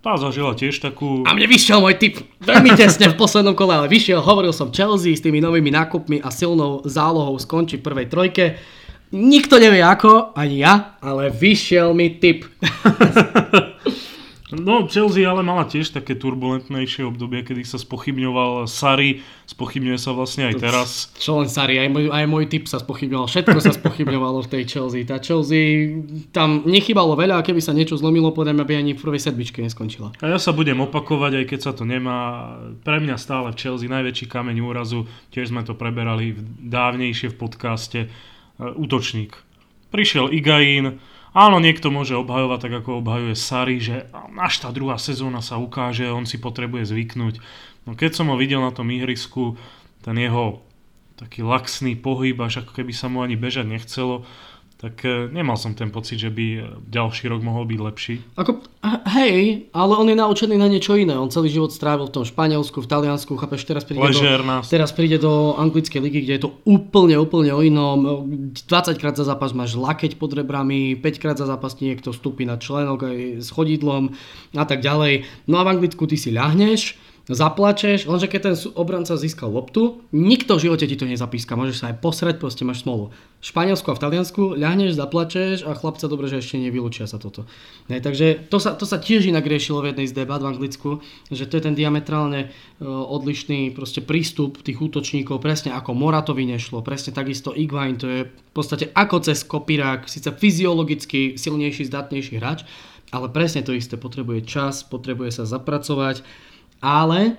[0.00, 1.22] Tá zažila tiež takú...
[1.28, 5.12] A mne vyšiel môj typ veľmi tesne v poslednom kole, ale vyšiel, hovoril som Chelsea
[5.12, 8.56] s tými novými nákupmi a silnou zálohou skončí v prvej trojke.
[9.12, 12.48] Nikto nevie ako, ani ja, ale vyšiel mi typ.
[14.50, 20.50] No, Chelsea ale mala tiež také turbulentnejšie obdobie, kedy sa spochybňoval Sari, spochybňuje sa vlastne
[20.50, 20.88] aj teraz.
[21.14, 24.62] Čo len Sari, aj môj, aj môj typ sa spochybňoval, všetko sa spochybňovalo v tej
[24.66, 25.06] Chelsea.
[25.06, 26.02] Tá Chelsea,
[26.34, 29.62] tam nechybalo veľa a keby sa niečo zlomilo, podľa mňa by ani v prvej sedmičke
[29.62, 30.10] neskončila.
[30.18, 32.50] A ja sa budem opakovať, aj keď sa to nemá.
[32.82, 36.34] Pre mňa stále v Chelsea najväčší kameň úrazu, tiež sme to preberali
[36.66, 38.08] dávnejšie v podcaste, e,
[38.58, 39.38] útočník.
[39.90, 40.98] Prišiel Igain,
[41.30, 46.10] Áno, niekto môže obhajovať tak, ako obhajuje Sari, že až tá druhá sezóna sa ukáže,
[46.10, 47.38] on si potrebuje zvyknúť.
[47.86, 49.54] No keď som ho videl na tom ihrisku,
[50.02, 50.58] ten jeho
[51.14, 54.26] taký laxný pohyb, až ako keby sa mu ani bežať nechcelo,
[54.80, 58.14] tak e, nemal som ten pocit, že by e, ďalší rok mohol byť lepší.
[58.40, 58.64] Ako,
[59.12, 61.12] hej, ale on je naučený na niečo iné.
[61.20, 64.96] On celý život strávil v tom Španielsku, v Taliansku, chápeš, teraz príde, Ležer do, teraz
[64.96, 68.24] príde do anglickej ligy, kde je to úplne, úplne o inom.
[68.56, 72.56] 20 krát za zápas máš lakeť pod rebrami, 5 krát za zápas niekto vstúpi na
[72.56, 74.16] členok aj s chodidlom
[74.56, 75.28] a tak ďalej.
[75.44, 76.96] No a v Anglicku ty si ľahneš,
[77.30, 81.86] zaplačeš, lenže keď ten obranca získal loptu, nikto v živote ti to nezapíska, môžeš sa
[81.94, 83.14] aj posrať, proste máš smolu.
[83.40, 87.46] V Španielsku a v Taliansku ľahneš, zaplačeš a chlapca dobre, že ešte nevylúčia sa toto.
[87.86, 91.00] Ne, takže to sa, to sa tiež inak riešilo v jednej z debat v Anglicku,
[91.30, 96.82] že to je ten diametrálne uh, odlišný proste prístup tých útočníkov, presne ako Moratovi nešlo,
[96.82, 102.66] presne takisto Iguain, to je v podstate ako cez kopírák, síce fyziologicky silnejší, zdatnejší hráč,
[103.10, 106.22] ale presne to isté, potrebuje čas, potrebuje sa zapracovať
[106.80, 107.36] ale,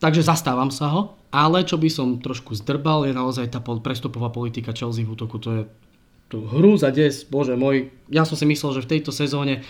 [0.00, 4.72] takže zastávam sa ho, ale čo by som trošku zdrbal je naozaj tá prestupová politika
[4.72, 5.62] Chelsea v útoku, to je
[6.28, 9.64] to hru za des, bože môj, ja som si myslel, že v tejto sezóne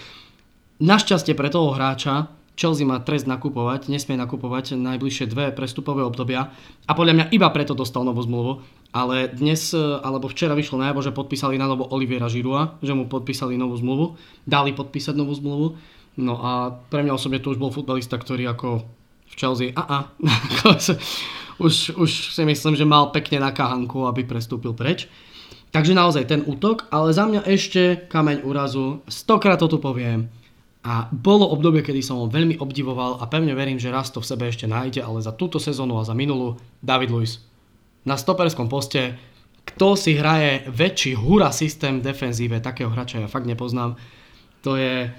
[0.82, 6.50] našťastie pre toho hráča Chelsea má trest nakupovať, nesmie nakupovať najbližšie dve prestupové obdobia.
[6.90, 11.14] A podľa mňa iba preto dostal novú zmluvu, ale dnes, alebo včera vyšlo najavo, že
[11.14, 15.78] podpísali na novo Oliviera Žirua, že mu podpísali novú zmluvu, dali podpísať novú zmluvu
[16.18, 18.83] No a pre mňa osobne to už bol futbalista, ktorý ako
[19.28, 20.11] v Chelsea, a
[21.64, 25.07] už, už si myslím, že mal pekne na kahanku, aby prestúpil preč.
[25.68, 30.33] Takže naozaj ten útok, ale za mňa ešte kameň úrazu, stokrát to tu poviem.
[30.81, 34.31] A bolo obdobie, kedy som ho veľmi obdivoval a pevne verím, že raz to v
[34.33, 37.44] sebe ešte nájde, ale za túto sezónu a za minulú David Luiz.
[38.09, 39.20] Na stoperskom poste,
[39.68, 44.00] kto si hraje väčší hura systém v defenzíve, takého hráča ja fakt nepoznám.
[44.64, 45.12] To je,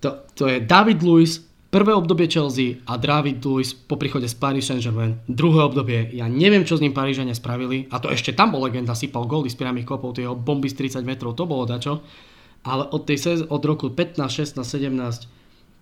[0.00, 4.66] to, to je David Luiz, prvé obdobie Chelsea a David Luiz po príchode z Paris
[4.66, 5.22] Saint-Germain.
[5.30, 7.86] Druhé obdobie, ja neviem, čo s ním Parížania spravili.
[7.94, 11.06] A to ešte tam bol legenda, sypal góly z priamých kopov, tie bomby z 30
[11.06, 12.02] metrov, to bolo dačo.
[12.66, 15.40] Ale od, tej, od roku 15, 16, 17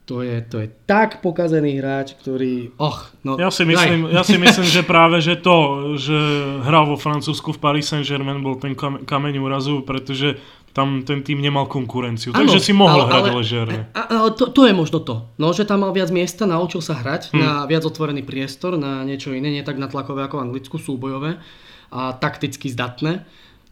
[0.08, 2.72] to je, to je tak pokazený hráč, ktorý...
[2.80, 6.16] Och, no, ja, si myslím, ja si myslím, že práve že to, že
[6.64, 8.72] hral vo Francúzsku v Paris Saint-Germain bol ten
[9.04, 10.40] kameň úrazu, pretože
[10.78, 13.80] tam ten tým nemal konkurenciu, ano, takže si mohol ale, hrať ale, ležerne.
[13.90, 17.34] Ale to, to je možno to, no, že tam mal viac miesta, naučil sa hrať
[17.34, 17.40] hmm.
[17.42, 21.42] na viac otvorený priestor, na niečo iné, nie tak na tlakové ako v Anglicku, súbojové
[21.90, 23.26] a takticky zdatné.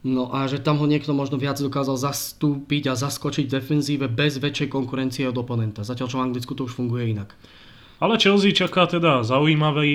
[0.07, 4.39] No a že tam ho niekto možno viac dokázal zastúpiť a zaskočiť v defenzíve bez
[4.39, 5.83] väčšej konkurencie od oponenta.
[5.83, 7.35] Zatiaľ čo v Anglicku to už funguje inak.
[7.97, 9.95] Ale Chelsea čaká teda zaujímavý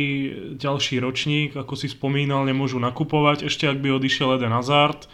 [0.58, 5.06] ďalší ročník, ako si spomínal, nemôžu nakupovať, ešte ak by odišiel Eden Hazard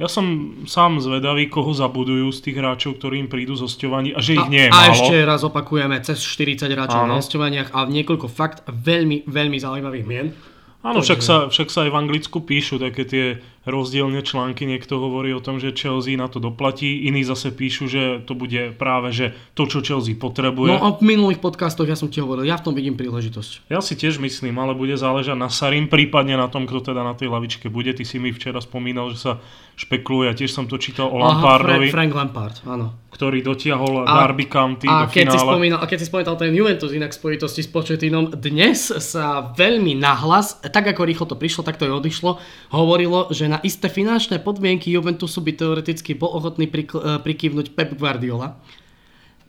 [0.00, 4.20] ja som sám zvedavý, koho zabudujú z tých hráčov, ktorí im prídu z hosťovaní a
[4.24, 4.92] že ich nie je A málo.
[4.96, 10.32] ešte raz opakujeme, cez 40 hráčov na hosťovaniach a niekoľko fakt veľmi, veľmi zaujímavých mien.
[10.80, 13.24] Áno, však sa, však sa aj v Anglicku píšu také tie
[13.68, 14.64] rozdielne články.
[14.64, 18.72] Niekto hovorí o tom, že Chelsea na to doplatí, iní zase píšu, že to bude
[18.80, 20.72] práve že to, čo Chelsea potrebuje.
[20.72, 23.68] No a v minulých podcastoch ja som ti hovoril, ja v tom vidím príležitosť.
[23.68, 27.12] Ja si tiež myslím, ale bude záležať na Sarim, prípadne na tom, kto teda na
[27.12, 27.92] tej lavičke bude.
[27.92, 29.32] Ty si mi včera spomínal, že sa
[29.76, 31.92] špekuluje, ja tiež som to čítal o Lampardovi.
[31.92, 35.36] Aha, Frank Lampard, áno ktorý dotiahol a, Derby County a do keď finále.
[35.36, 39.52] Si spomínal, a keď si spomínal ten Juventus inak v spojitosti s Početinom, dnes sa
[39.52, 42.40] veľmi nahlas, tak ako rýchlo to prišlo, tak to aj odišlo,
[42.72, 47.92] hovorilo, že na isté finančné podmienky Juventusu by teoreticky bol ochotný prikl- eh, prikývnuť Pep
[48.00, 48.56] Guardiola.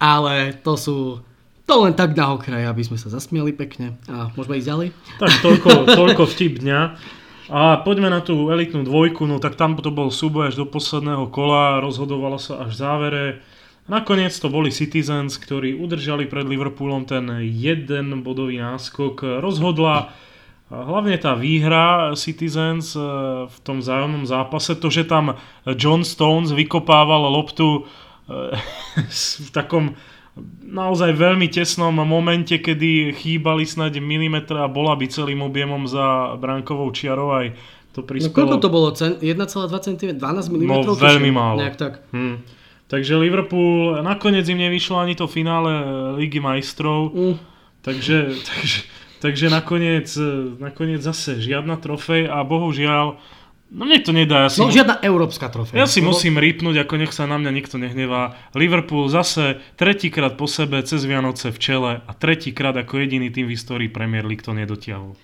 [0.04, 0.98] Ale to sú
[1.70, 3.96] To len tak na okraj, aby sme sa zasmiali pekne.
[4.12, 4.88] A môžeme ísť ďalej?
[5.16, 5.70] Tak toľko,
[6.04, 6.82] toľko vtip dňa.
[7.48, 11.32] A poďme na tú elitnú dvojku, no tak tam to bol súboj až do posledného
[11.32, 13.24] kola, rozhodovalo sa až v závere.
[13.90, 19.42] Nakoniec to boli Citizens, ktorí udržali pred Liverpoolom ten jeden bodový náskok.
[19.42, 20.14] Rozhodla
[20.72, 23.04] hlavne tá výhra Citizens eh,
[23.46, 25.36] v tom vzájomnom zápase, to, že tam
[25.76, 27.84] John Stones vykopával loptu
[28.32, 28.56] eh,
[29.48, 30.00] v takom
[30.64, 36.88] naozaj veľmi tesnom momente, kedy chýbali snáď milimetr a bola by celým objemom za bránkovou
[36.96, 37.52] čiarou aj
[37.92, 38.32] to prispelo.
[38.32, 38.88] No koľko to bolo?
[38.96, 39.20] 1,2
[39.84, 40.16] cm?
[40.16, 40.72] 12 mm?
[40.72, 41.60] No veľmi málo.
[41.60, 41.94] Nejak tak.
[42.16, 42.61] Hm.
[42.92, 45.86] Takže Liverpool, nakoniec im nevyšlo ani to finále eh,
[46.20, 47.36] Ligy majstrov, mm.
[47.80, 48.80] takže, takže,
[49.24, 53.16] takže nakoniec, eh, nakoniec zase žiadna trofej a bohužiaľ
[53.72, 54.44] No mne to nedá.
[54.46, 55.80] Ja si no žiadna európska trofej.
[55.80, 58.36] Ja si musím rýpnuť, ako nech sa na mňa nikto nehnevá.
[58.52, 63.56] Liverpool zase tretíkrát po sebe cez Vianoce v čele a tretíkrát ako jediný tým v
[63.56, 65.16] histórii Premier League to nedotiahol.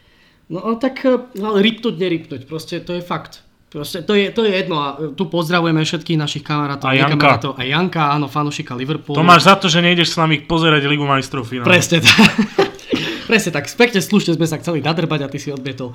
[0.47, 1.03] No tak
[1.35, 3.43] no, rýpnuť, nerýpnuť, proste to je fakt.
[3.67, 6.87] Proste to je, to je jedno a tu pozdravujeme všetkých našich kamarátov.
[6.87, 7.19] A Janka.
[7.19, 9.19] Kamarátov, a Janka, áno, fanušika Liverpoolu.
[9.19, 11.67] To máš za to, že nejdeš s nami pozerať Ligu majstrov finále.
[11.67, 12.15] Presne tak.
[13.29, 15.91] Presne tak, spekne slušne sme sa chceli nadrbať a ty si odbietol.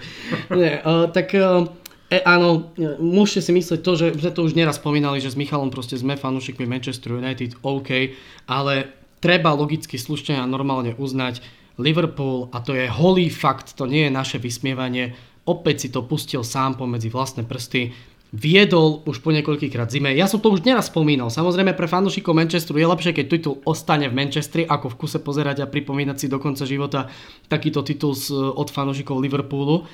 [0.52, 1.64] Nie, uh, tak uh,
[2.12, 2.68] E, áno,
[3.00, 6.20] môžete si myslieť to, že sme to už neraz spomínali, že s Michalom proste sme
[6.20, 8.12] fanúšikmi Manchester United, OK,
[8.52, 8.92] ale
[9.24, 11.40] treba logicky slušne a normálne uznať
[11.80, 15.16] Liverpool, a to je holý fakt, to nie je naše vysmievanie,
[15.46, 17.90] opäť si to pustil sám pomedzi vlastné prsty,
[18.32, 20.16] viedol už po niekoľkýkrát zime.
[20.16, 21.28] Ja som to už neraz spomínal.
[21.28, 25.60] Samozrejme pre fanúšikov Manchesteru je lepšie, keď titul ostane v Manchestri, ako v kuse pozerať
[25.60, 27.12] a pripomínať si do konca života
[27.52, 29.84] takýto titul od fanúšikov Liverpoolu.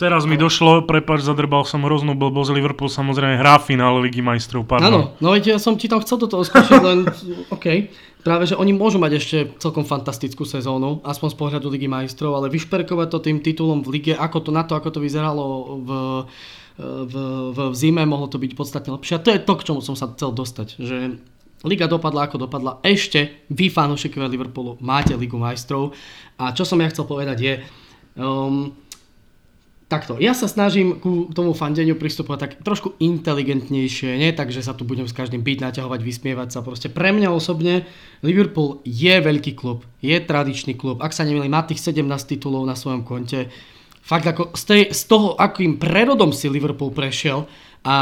[0.00, 4.88] Teraz mi došlo, prepač, zadrbal som hroznú blbosť, Liverpool samozrejme hrá finále Ligy majstrov, pardon.
[4.88, 7.04] Áno, no veď ja som ti tam chcel do toho skočiť, len
[7.54, 7.92] OK.
[8.22, 12.54] Práve, že oni môžu mať ešte celkom fantastickú sezónu, aspoň z pohľadu Ligy majstrov, ale
[12.54, 15.44] vyšperkovať to tým titulom v lige, ako to na to, ako to vyzeralo
[15.82, 15.90] v
[16.78, 17.14] v,
[17.52, 19.20] v, v zime, mohlo to byť podstatne lepšie.
[19.20, 20.68] A to je to, k čomu som sa chcel dostať.
[20.80, 20.96] Že
[21.62, 22.82] Liga dopadla ako dopadla.
[22.82, 25.94] Ešte vy, fanúšikovia Liverpoolu, máte Ligu majstrov.
[26.40, 27.54] A čo som ja chcel povedať je,
[28.18, 28.74] um,
[29.86, 34.74] takto, ja sa snažím ku tomu fandeniu pristupovať tak trošku inteligentnejšie, nie tak, že sa
[34.74, 36.64] tu budem s každým byť, naťahovať, vysmievať sa.
[36.66, 37.84] Proste pre mňa osobne
[38.26, 40.98] Liverpool je veľký klub, je tradičný klub.
[40.98, 43.52] Ak sa nemýlim, má tých 17 titulov na svojom konte
[44.02, 47.46] fakt ako z, tej, z toho, akým prerodom si Liverpool prešiel
[47.82, 47.96] a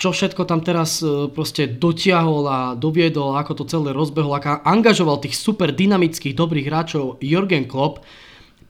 [0.00, 5.20] čo všetko tam teraz e, proste dotiahol a doviedol, ako to celé rozbehol, ako angažoval
[5.20, 8.04] tých super dynamických, dobrých hráčov Jurgen Klopp,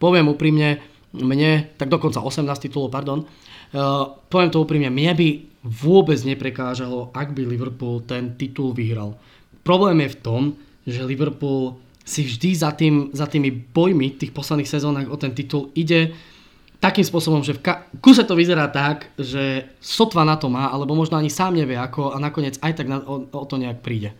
[0.03, 0.83] poviem úprimne,
[1.15, 5.29] mne, tak dokonca 18 titulov, pardon, uh, poviem to úprimne, mne by
[5.63, 9.15] vôbec neprekážalo, ak by Liverpool ten titul vyhral.
[9.63, 10.43] Problém je v tom,
[10.87, 15.75] že Liverpool si vždy za, tým, za tými bojmi tých posledných sezónach o ten titul
[15.75, 16.15] ide
[16.87, 20.95] takým spôsobom, že v ka- kuse to vyzerá tak, že sotva na to má, alebo
[20.95, 24.15] možno ani sám nevie ako a nakoniec aj tak na, o, o to nejak príde.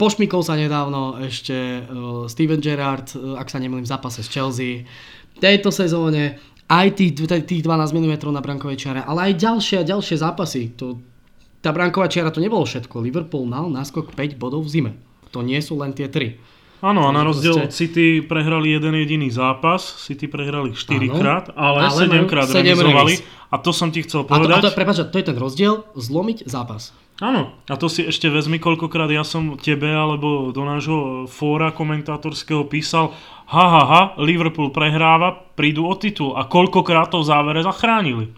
[0.00, 4.88] Pošmikol sa nedávno ešte uh, Steven Gerrard, uh, ak sa nemýlim, v zápase s Chelsea.
[5.34, 6.40] V tejto sezóne
[6.70, 7.12] aj tých,
[7.44, 10.72] tých 12 mm na brankovej čiare, ale aj ďalšie a ďalšie zápasy.
[10.78, 11.02] To,
[11.60, 13.02] tá branková čiara to nebolo všetko.
[13.02, 14.92] Liverpool mal náskok 5 bodov v zime.
[15.34, 16.57] To nie sú len tie 3.
[16.78, 21.90] Áno, a na rozdiel od City prehrali jeden jediný zápas, City prehrali 4 krát, ale,
[21.90, 23.18] ale 7 krát remizovali.
[23.50, 24.62] A to som ti chcel povedať.
[24.62, 26.94] A to, a to, prepáč, to je ten rozdiel, zlomiť zápas.
[27.18, 32.62] Áno, a to si ešte vezmi, koľkokrát ja som tebe alebo do nášho fóra komentátorského
[32.70, 33.10] písal,
[33.50, 36.38] ha, ha, ha, Liverpool prehráva, prídu o titul.
[36.38, 38.30] A koľkokrát to v závere zachránili.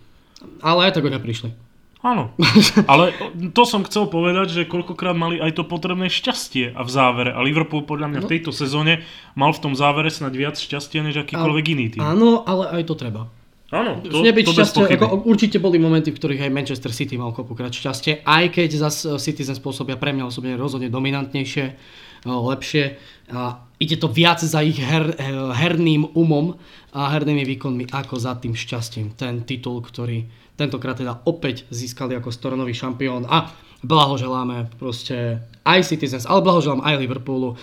[0.65, 1.53] Ale aj tak ho neprišli.
[2.01, 2.33] Áno,
[2.93, 3.13] ale
[3.53, 7.31] to som chcel povedať, že koľkokrát mali aj to potrebné šťastie a v závere.
[7.37, 8.33] A Liverpool podľa mňa v no.
[8.33, 9.05] tejto sezóne
[9.37, 12.01] mal v tom závere snad viac šťastia než akýkoľvek iný tým.
[12.01, 13.29] Áno, ale aj to treba.
[13.71, 17.31] Áno, to, Nebyť to šťastie, ako, určite boli momenty, v ktorých aj Manchester City mal
[17.31, 21.79] koľkokrát šťastie, aj keď zase Citizen spôsobia pre mňa osobne rozhodne dominantnejšie,
[22.27, 22.99] lepšie
[23.31, 25.15] a ide to viac za ich her,
[25.55, 26.59] herným umom
[26.91, 29.15] a hernými výkonmi ako za tým šťastím.
[29.15, 30.27] Ten titul, ktorý
[30.61, 33.49] tentokrát teda opäť získali ako storonový šampión a
[33.81, 37.57] blahoželáme proste aj Citizens, ale blahoželám aj Liverpoolu.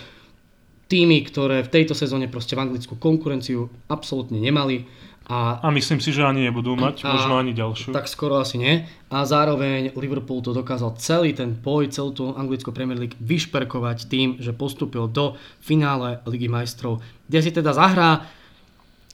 [0.88, 4.88] Týmy, ktoré v tejto sezóne proste v anglickú konkurenciu absolútne nemali.
[5.28, 7.92] A, a myslím si, že ani nebudú mať, a, možno ani ďalšiu.
[7.92, 8.88] Tak skoro asi nie.
[9.12, 14.40] A zároveň Liverpool to dokázal celý ten boj, celú tú anglickú Premier League vyšperkovať tým,
[14.40, 18.24] že postúpil do finále Ligy majstrov, kde si teda zahrá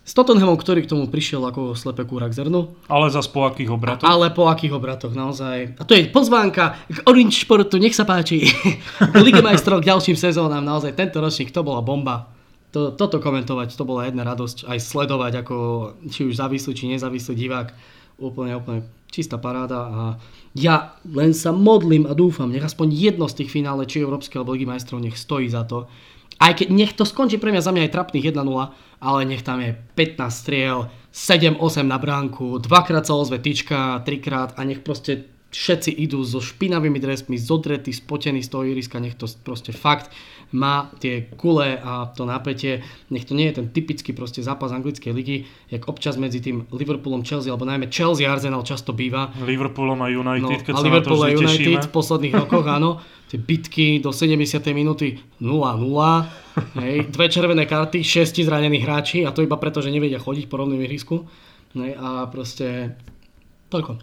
[0.03, 2.75] s Tottenhamom, ktorý k tomu prišiel ako slepé kúra k zrnu.
[2.91, 4.03] Ale za po akých obratoch?
[4.03, 5.79] Ale po akých obratoch, naozaj.
[5.79, 8.43] A to je pozvánka k Orange Sportu, nech sa páči.
[9.25, 12.27] Liga majstrov k ďalším sezónam, naozaj tento ročník to bola bomba.
[12.75, 15.55] to, toto komentovať, to bola jedna radosť, aj sledovať, ako
[16.11, 17.71] či už závislý, či nezávislý divák,
[18.19, 18.83] úplne, úplne
[19.13, 20.01] čistá paráda a
[20.57, 24.57] ja len sa modlím a dúfam, nech aspoň jedno z tých finále, či Európskej alebo
[24.57, 25.85] Ligy majstrov, nech stojí za to.
[26.43, 28.43] Aj keď nech to skončí pre mňa za mňa aj trapných 1-0,
[28.99, 31.55] ale nech tam je 15 striel, 7-8
[31.87, 37.39] na bránku, dvakrát sa ozve tyčka, trikrát a nech proste všetci idú so špinavými dresmi,
[37.39, 40.11] zodretí, spotení z toho iriska, nech to proste fakt
[40.53, 42.85] má tie kule a to napätie.
[43.09, 45.37] Nech to nie je ten typický proste zápas anglickej ligy,
[45.67, 49.33] jak občas medzi tým Liverpoolom, Chelsea, alebo najmä Chelsea Arsenal často býva.
[49.41, 51.89] Liverpoolom a United, no, keď a sa Liverpool na to a United tešíme.
[51.89, 53.01] v posledných rokoch, áno.
[53.33, 54.61] Tie bitky do 70.
[54.77, 55.49] minúty 0-0,
[56.77, 60.61] hej, dve červené karty, 6 zranených hráči a to iba preto, že nevedia chodiť po
[60.61, 61.25] rovnom ihrisku.
[61.73, 62.93] Hej, a proste
[63.73, 63.97] Toľko.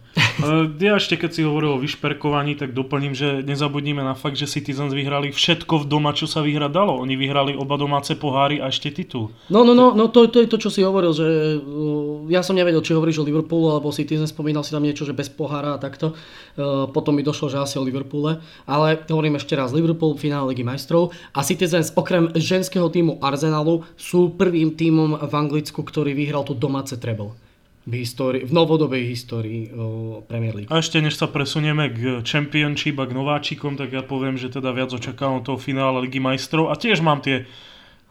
[0.81, 4.95] Ja ešte keď si hovoril o vyšperkovaní, tak doplním, že nezabudnime na fakt, že Citizens
[4.95, 7.03] vyhrali všetko v doma, čo sa vyhrať dalo.
[7.03, 9.35] Oni vyhrali oba domáce poháry a ešte titul.
[9.51, 11.27] No, no, no, no to, to je to, čo si hovoril, že
[11.59, 15.17] uh, ja som nevedel, či hovoríš o Liverpoolu alebo Citizens, spomínal si tam niečo, že
[15.17, 16.15] bez pohára a takto.
[16.55, 18.41] Uh, potom mi došlo, že asi o Liverpoole.
[18.65, 24.33] Ale hovorím ešte raz, Liverpool finále Ligy majstrov a Citizens okrem ženského týmu Arsenalu sú
[24.35, 27.50] prvým týmom v Anglicku, ktorý vyhral tu domáce treble
[27.91, 30.71] v, histórii, v novodobej histórii o Premier League.
[30.71, 34.71] A ešte než sa presunieme k Championship a k nováčikom, tak ja poviem, že teda
[34.71, 37.51] viac očakávam toho finále Ligy majstrov a tiež mám tie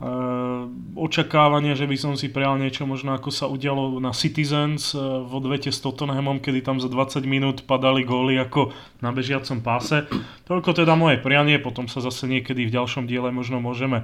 [0.04, 0.68] uh,
[1.00, 5.32] očakávania, že by som si prijal niečo možno ako sa udialo na Citizens uh, v
[5.32, 10.04] odvete s Tottenhamom, kedy tam za 20 minút padali góly ako na bežiacom páse.
[10.44, 14.04] Toľko teda moje prianie, potom sa zase niekedy v ďalšom diele možno môžeme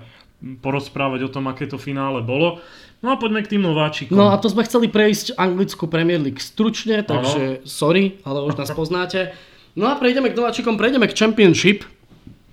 [0.63, 2.63] porozprávať o tom, aké to finále bolo.
[3.05, 4.17] No a poďme k tým nováčikom.
[4.17, 7.69] No a to sme chceli prejsť anglickú Premier League stručne, takže ano.
[7.69, 9.37] sorry, ale už nás poznáte.
[9.77, 11.85] No a prejdeme k nováčikom, prejdeme k Championship,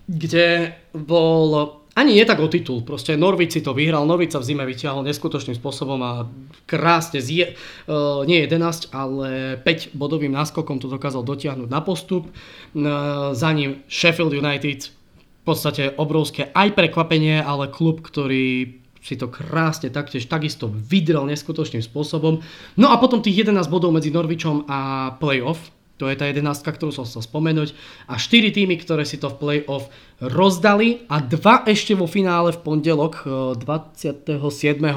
[0.05, 3.16] kde bol ani nie tak o titul, proste
[3.48, 6.24] si to vyhral, Norwich sa v zime vyťahol neskutočným spôsobom a
[6.64, 12.32] krásne zje, uh, nie 11, ale 5 bodovým náskokom to dokázal dotiahnuť na postup.
[12.72, 19.26] Uh, za ním Sheffield United, v podstate obrovské aj prekvapenie, ale klub, ktorý si to
[19.26, 22.38] krásne taktiež takisto vydrel neskutočným spôsobom.
[22.78, 26.90] No a potom tých 11 bodov medzi Norvičom a playoff, to je tá 11, ktorú
[26.90, 27.74] som chcel spomenúť.
[28.11, 32.62] A 4 týmy, ktoré si to v playoff rozdali a dva ešte vo finále v
[32.62, 33.26] pondelok
[33.59, 34.34] 27.
[34.82, 34.94] Eh,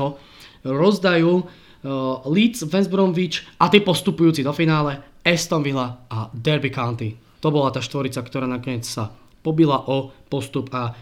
[0.65, 1.49] rozdajú eh,
[2.25, 7.17] Leeds, West Bromwich a tí postupujúci do finále Aston Villa a Derby County.
[7.41, 9.13] To bola tá štvorica, ktorá nakoniec sa
[9.45, 10.97] pobila o postup a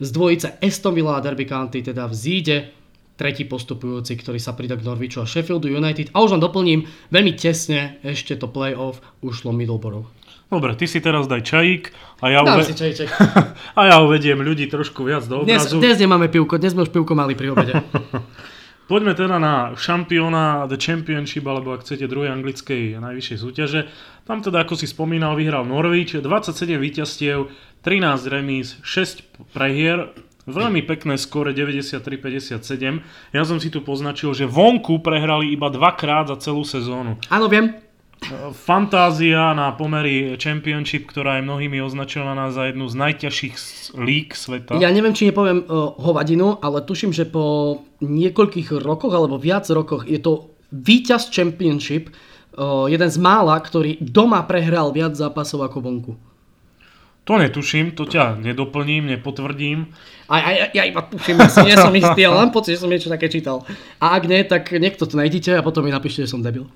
[0.00, 2.72] z dvojice Aston Villa a Derby County teda vzíde
[3.20, 6.08] tretí postupujúci, ktorý sa pridá k Norwichu a Sheffieldu United.
[6.16, 10.08] A už len doplním, veľmi tesne ešte to playoff ušlo Middleborough.
[10.48, 11.94] Dobre, ty si teraz daj čajík
[12.24, 12.64] a ja, uve...
[12.64, 13.06] si čajíček.
[13.78, 15.78] a ja uvediem ľudí trošku viac do obrazu.
[15.78, 17.76] Dnes, dnes nemáme pivko, dnes sme už pivko mali pri obede.
[18.90, 23.80] Poďme teda na šampióna The Championship, alebo ak chcete druhej anglickej najvyššej súťaže.
[24.26, 27.54] Tam teda, ako si spomínal, vyhral Norwich, 27 víťazstiev,
[27.86, 30.10] 13 remíz, 6 prehier,
[30.50, 33.30] Veľmi pekné skore 93-57.
[33.30, 37.20] Ja som si tu poznačil, že vonku prehrali iba dvakrát za celú sezónu.
[37.30, 37.89] Áno, viem.
[38.52, 43.54] Fantázia na pomery Championship, ktorá je mnohými označovaná za jednu z najťažších
[43.96, 44.76] lík sveta.
[44.78, 50.06] Ja neviem, či nepoviem uh, hovadinu, ale tuším, že po niekoľkých rokoch alebo viac rokoch
[50.06, 56.12] je to víťaz Championship, uh, jeden z mála, ktorý doma prehral viac zápasov ako vonku.
[57.28, 59.92] To netuším, to ťa nedoplním, nepotvrdím.
[60.30, 62.90] A, ja, ja iba tuším, ja si nie som istý, ale mám pocit, že som
[62.90, 63.66] niečo také čítal.
[64.00, 66.70] A ak nie, tak niekto to nájdete a potom mi napíšte, že som debil.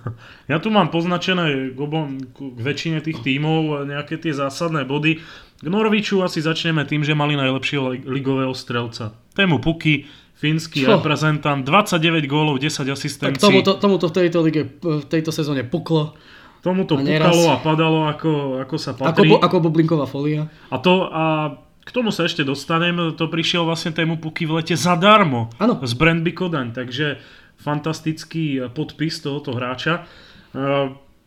[0.52, 5.18] ja tu mám poznačené k, obom, k väčšine tých tímov nejaké tie zásadné body.
[5.58, 9.16] K Norviču asi začneme tým, že mali najlepšieho ligového strelca.
[9.34, 10.06] Tému Puky,
[10.38, 11.00] fínsky Čo?
[11.00, 13.34] reprezentant, 29 gólov, 10 asistencií.
[13.34, 16.14] Tak tomuto, tomuto v tejto lige, v tejto sezóne puklo.
[16.58, 19.30] Tomu to pukalo a padalo, ako, ako sa patrí.
[19.30, 20.50] Ako, ako bublinková folia.
[20.68, 21.54] A to, a
[21.86, 25.48] k tomu sa ešte dostanem, to prišiel vlastne tému puky v lete zadarmo.
[25.56, 25.78] Ano.
[25.80, 27.22] Z Brandby Kodaň, takže
[27.62, 30.04] fantastický podpis tohoto hráča.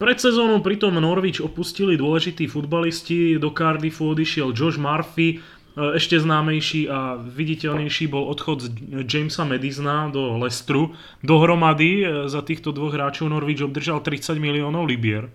[0.02, 6.92] Pred sezónou pritom Norwich opustili dôležití futbalisti, do Cardiffu odišiel Josh Murphy, E, ešte známejší
[6.92, 8.68] a viditeľnejší bol odchod
[9.08, 10.92] Jamesa Madisona do Lestru.
[11.24, 15.32] Dohromady e, za týchto dvoch hráčov Norwich obdržal 30 miliónov libier.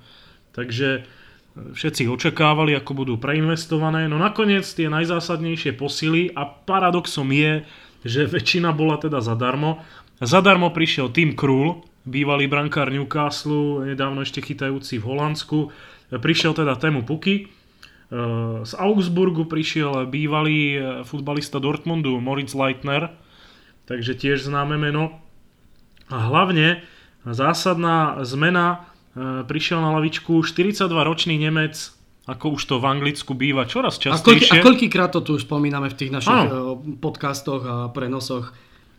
[0.52, 1.02] Takže e,
[1.72, 4.12] všetci očakávali, ako budú preinvestované.
[4.12, 7.64] No nakoniec tie najzásadnejšie posily a paradoxom je,
[8.04, 9.80] že väčšina bola teda zadarmo.
[10.20, 15.72] Zadarmo prišiel Tim Krul, bývalý brankár Newcastle, nedávno ešte chytajúci v Holandsku.
[16.12, 17.55] Prišiel teda Temu Puky,
[18.62, 23.10] z Augsburgu prišiel bývalý eh, futbalista Dortmundu Moritz Leitner,
[23.90, 25.18] takže tiež známe meno.
[26.06, 26.86] A hlavne
[27.26, 28.86] zásadná zmena,
[29.18, 31.74] e, prišiel na lavičku 42-ročný Nemec,
[32.30, 34.22] ako už to v Anglicku býva čoraz častejšie.
[34.22, 36.78] A, koľky, a koľkýkrát to tu už spomíname v tých našich ano.
[36.78, 38.54] E, podcastoch a prenosoch.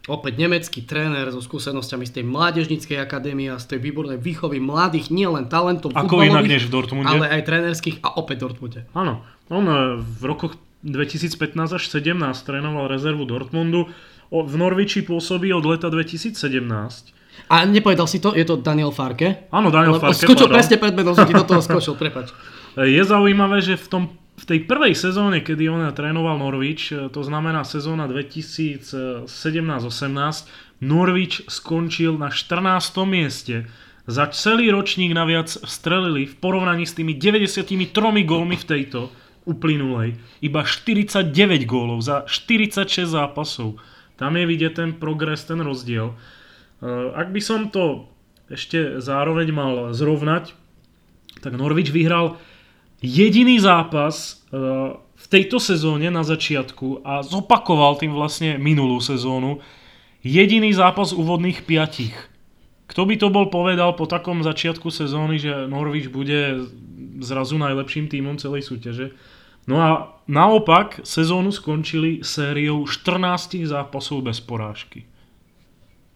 [0.07, 5.11] Opäť nemecký tréner so skúsenosťami z tej mládežníckej akadémie a z tej výbornej výchovy mladých,
[5.11, 7.11] nielen talentov Ako inak než v Dortmunde.
[7.11, 8.87] Ale aj trénerských a opäť Dortmunde.
[8.95, 10.55] Áno, on e, v rokoch
[10.87, 12.15] 2015 až 17
[12.47, 13.91] trénoval rezervu Dortmundu.
[14.31, 16.39] V Norviči pôsobí od leta 2017.
[17.51, 18.31] A nepovedal si to?
[18.31, 19.47] Je to Daniel Farke?
[19.51, 20.23] Áno, Daniel Farke.
[20.23, 22.31] Skočil presne pred menom, som ti do toho skočil, prepač.
[22.95, 24.03] Je zaujímavé, že v tom
[24.37, 29.25] v tej prvej sezóne, kedy on trénoval Norwich, e, to znamená sezóna 2017-18,
[30.77, 33.01] Norwich skončil na 14.
[33.09, 33.65] mieste.
[34.07, 39.11] Za celý ročník naviac strelili v porovnaní s tými 93 gólmi v tejto
[39.43, 41.33] uplynulej iba 49
[41.65, 43.81] gólov za 46 zápasov.
[44.15, 46.13] Tam je vidieť ten progres, ten rozdiel.
[46.13, 46.15] E,
[47.17, 48.05] ak by som to
[48.53, 50.53] ešte zároveň mal zrovnať,
[51.41, 52.37] tak Norwich vyhral
[53.01, 59.59] jediný zápas eh, v tejto sezóne na začiatku a zopakoval tým vlastne minulú sezónu.
[60.21, 62.15] Jediný zápas úvodných piatich.
[62.87, 66.71] Kto by to bol povedal po takom začiatku sezóny, že Norwich bude
[67.19, 69.11] zrazu najlepším tímom celej súťaže.
[69.67, 69.89] No a
[70.31, 75.03] naopak sezónu skončili sériou 14 zápasov bez porážky.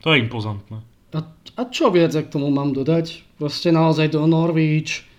[0.08, 0.80] To je impozantné.
[1.12, 1.20] A,
[1.60, 3.28] a čo viac k tomu mám dodať?
[3.36, 5.11] Proste naozaj do Norwich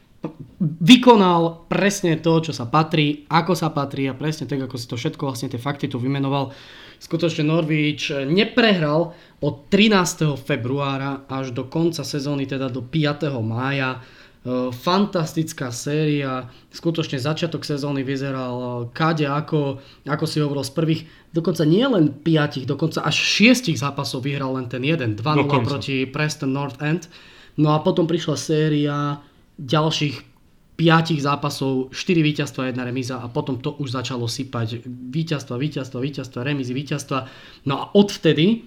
[0.62, 4.94] vykonal presne to, čo sa patrí, ako sa patrí a presne tak, ako si to
[4.94, 6.54] všetko vlastne tie fakty tu vymenoval.
[7.02, 9.10] Skutočne Norwich neprehral
[9.42, 10.38] od 13.
[10.38, 13.26] februára až do konca sezóny, teda do 5.
[13.42, 13.98] mája.
[13.98, 21.02] E, fantastická séria, skutočne začiatok sezóny vyzeral kade ako, ako si hovoril z prvých,
[21.34, 26.54] dokonca nie len 5, dokonca až 6 zápasov vyhral len ten jeden, 2-0 proti Preston
[26.54, 27.10] North End.
[27.58, 29.18] No a potom prišla séria
[29.58, 30.32] ďalších
[30.76, 35.98] 5 zápasov, 4 víťazstva a jedna remíza a potom to už začalo sypať víťazstva, víťazstva,
[36.00, 37.28] víťazstva, remízy, víťazstva.
[37.68, 38.66] No a odvtedy,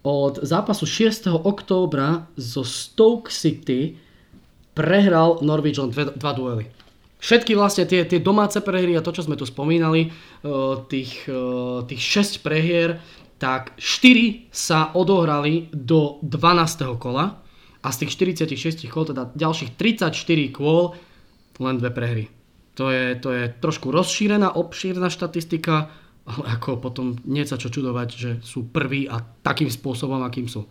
[0.00, 1.28] od zápasu 6.
[1.28, 4.00] októbra zo Stoke City
[4.72, 6.64] prehral Norwich len dve, dva duely.
[7.20, 10.12] Všetky vlastne tie, tie domáce prehry a to, čo sme tu spomínali, eh,
[10.88, 12.96] tých, eh, tých 6 prehier,
[13.36, 16.96] tak 4 sa odohrali do 12.
[16.96, 17.44] kola
[17.80, 18.12] a z tých
[18.44, 20.12] 46 kôl, teda ďalších 34
[20.52, 20.92] kôl,
[21.60, 22.24] len dve prehry.
[22.80, 25.92] To je, to je trošku rozšírená, obšírna štatistika,
[26.24, 30.64] ale ako potom nie sa čo čudovať, že sú prví a takým spôsobom, akým sú.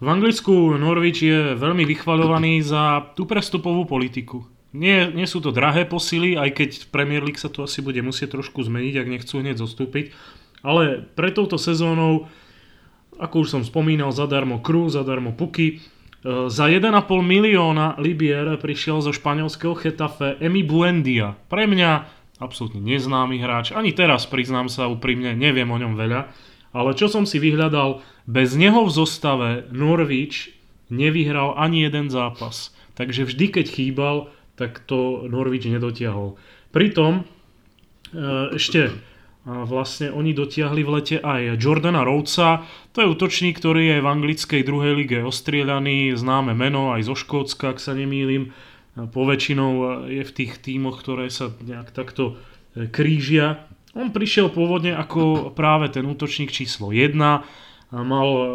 [0.00, 4.48] V Anglicku Norwich je veľmi vychvaľovaný za tú prestupovú politiku.
[4.70, 8.38] Nie, nie sú to drahé posily, aj keď Premier League sa to asi bude musieť
[8.38, 10.14] trošku zmeniť, ak nechcú hneď zostúpiť.
[10.62, 12.30] Ale pre touto sezónou,
[13.18, 15.82] ako už som spomínal, zadarmo Kru, zadarmo Puky,
[16.24, 16.84] za 1,5
[17.24, 21.32] milióna libier prišiel zo španielského Chetafe Emi Buendia.
[21.48, 21.90] Pre mňa
[22.40, 23.72] absolútne neznámy hráč.
[23.72, 26.28] Ani teraz, priznám sa úprimne, neviem o ňom veľa.
[26.76, 30.52] Ale čo som si vyhľadal, bez neho v zostave Norwich
[30.92, 32.72] nevyhral ani jeden zápas.
[32.94, 34.16] Takže vždy, keď chýbal,
[34.60, 36.36] tak to Norwich nedotiahol.
[36.68, 37.24] Pritom e,
[38.60, 38.92] ešte
[39.44, 44.62] vlastne oni dotiahli v lete aj Jordana Rhodesa, to je útočník, ktorý je v anglickej
[44.66, 48.52] druhej lige ostrieľaný, známe meno aj zo Škótska, ak sa nemýlim.
[48.98, 52.36] Poväčšinou je v tých tímoch, ktoré sa nejak takto
[52.76, 53.64] e, krížia.
[53.96, 57.16] On prišiel pôvodne ako práve ten útočník číslo 1,
[57.96, 58.46] mal e,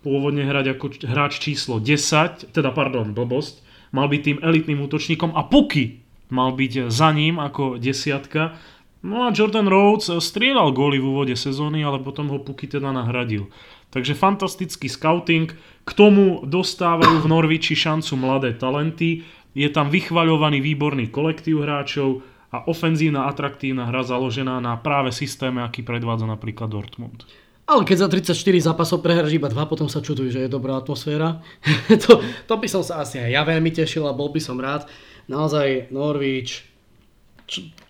[0.00, 3.60] pôvodne hrať ako hráč číslo 10, teda pardon, blbosť,
[3.92, 8.56] mal byť tým elitným útočníkom a Puky mal byť za ním ako desiatka
[9.00, 13.48] No a Jordan Rhodes strieľal góly v úvode sezóny, ale potom ho Puky teda nahradil.
[13.88, 15.48] Takže fantastický scouting.
[15.88, 19.24] K tomu dostávajú v Norviči šancu mladé talenty.
[19.56, 22.22] Je tam vychvaľovaný výborný kolektív hráčov
[22.52, 27.24] a ofenzívna atraktívna hra založená na práve systéme, aký predvádza napríklad Dortmund.
[27.70, 31.38] Ale keď za 34 zápasov prehráš iba dva, potom sa čudujú, že je dobrá atmosféra.
[32.04, 34.90] to, to by som sa asi aj ja veľmi tešil a bol by som rád.
[35.30, 36.69] Naozaj Norwich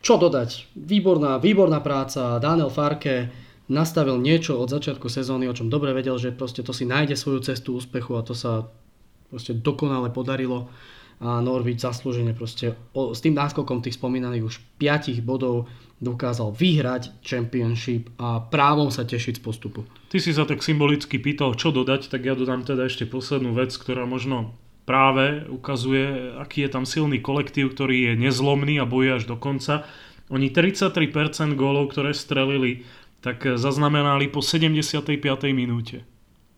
[0.00, 0.72] čo, dodať?
[0.72, 2.40] Výborná, výborná práca.
[2.40, 3.28] Daniel Farke
[3.68, 7.44] nastavil niečo od začiatku sezóny, o čom dobre vedel, že proste to si nájde svoju
[7.44, 8.66] cestu úspechu a to sa
[9.30, 10.72] proste dokonale podarilo
[11.20, 15.68] a Norwich zaslúžene proste o, s tým náskokom tých spomínaných už 5 bodov
[16.00, 19.84] dokázal vyhrať Championship a právom sa tešiť z postupu.
[20.08, 23.76] Ty si sa tak symbolicky pýtal, čo dodať, tak ja dodám teda ešte poslednú vec,
[23.76, 24.56] ktorá možno
[24.90, 29.86] práve ukazuje, aký je tam silný kolektív, ktorý je nezlomný a bojí až do konca.
[30.34, 32.82] Oni 33% gólov, ktoré strelili,
[33.22, 35.14] tak zaznamenali po 75.
[35.54, 36.02] minúte.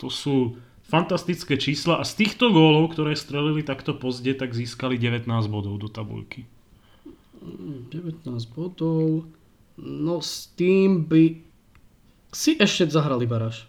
[0.00, 0.56] To sú
[0.88, 5.92] fantastické čísla a z týchto gólov, ktoré strelili takto pozde, tak získali 19 bodov do
[5.92, 6.48] tabuľky.
[7.44, 8.24] 19
[8.56, 9.28] bodov,
[9.76, 11.36] no s tým by
[12.32, 13.68] si ešte zahrali baráž.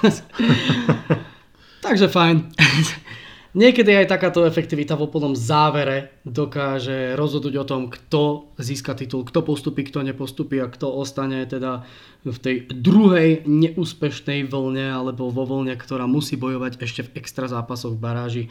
[1.84, 2.36] Takže fajn.
[3.50, 9.42] Niekedy aj takáto efektivita v úplnom závere dokáže rozhodnúť o tom, kto získa titul, kto
[9.42, 11.82] postupí, kto nepostupí a kto ostane teda
[12.22, 17.98] v tej druhej neúspešnej vlne alebo vo vlne, ktorá musí bojovať ešte v extra zápasoch
[17.98, 18.44] v baráži,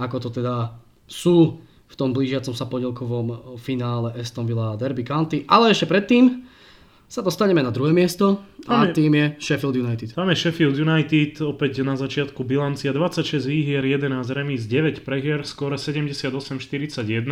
[0.00, 0.72] ako to teda
[1.04, 5.44] sú v tom blížiacom sa podielkovom finále Aston Villa a Derby County.
[5.46, 6.48] Ale ešte predtým
[7.06, 10.18] sa dostaneme na druhé miesto a je, tým je Sheffield United.
[10.18, 15.78] Tam je Sheffield United, opäť na začiatku bilancia 26 výhier, 11 remis, 9 prehier, skore
[15.78, 17.30] 78-41.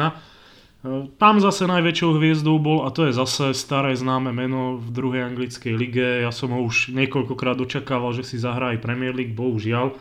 [1.16, 5.75] Tam zase najväčšou hviezdou bol, a to je zase staré známe meno v druhej anglickej
[5.75, 9.97] lige, ja som ho už niekoľkokrát očakával, že si zahrá aj Premier League, bohužiaľ.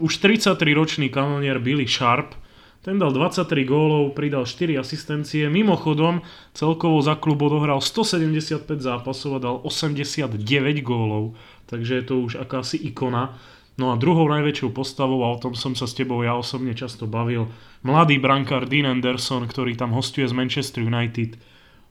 [0.00, 2.32] Už 33-ročný kanonier Billy Sharp,
[2.80, 5.52] ten dal 23 gólov, pridal 4 asistencie.
[5.52, 6.24] Mimochodom,
[6.56, 10.40] celkovo za klub odohral 175 zápasov a dal 89
[10.80, 11.36] gólov.
[11.68, 13.36] Takže je to už akási ikona.
[13.76, 17.04] No a druhou najväčšou postavou, a o tom som sa s tebou ja osobne často
[17.04, 17.48] bavil,
[17.84, 21.40] mladý brankár Dean Anderson, ktorý tam hostuje z Manchester United.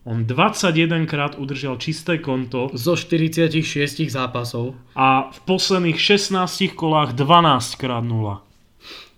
[0.06, 2.72] On 21 krát udržal čisté konto.
[2.72, 4.74] Zo 46 zápasov.
[4.96, 8.49] A v posledných 16 kolách 12 krát 0.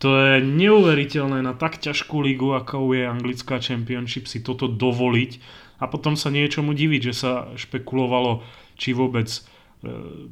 [0.02, 5.90] To je neuveriteľné na tak ťažkú ligu, ako je anglická Championship, si toto dovoliť a
[5.90, 8.42] potom sa niečomu diviť, že sa špekulovalo,
[8.78, 9.40] či vôbec e,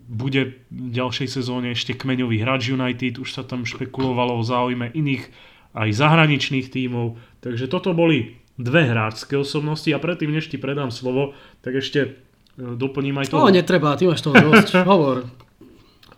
[0.07, 5.27] bude v ďalšej sezóne ešte kmeňový hráč United, už sa tam špekulovalo o záujme iných
[5.75, 9.91] aj zahraničných tímov, takže toto boli dve hráčské osobnosti.
[9.91, 11.35] A predtým, než ti predám slovo,
[11.67, 12.11] tak ešte e,
[12.59, 13.43] doplním aj to.
[13.43, 15.27] O, netreba, ty máš toho dosť, hovor.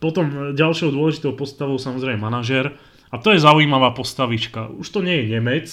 [0.03, 2.75] Potom ďalšou dôležitou postavou samozrejme manažer,
[3.13, 4.73] a to je zaujímavá postavička.
[4.73, 5.69] Už to nie je Nemec,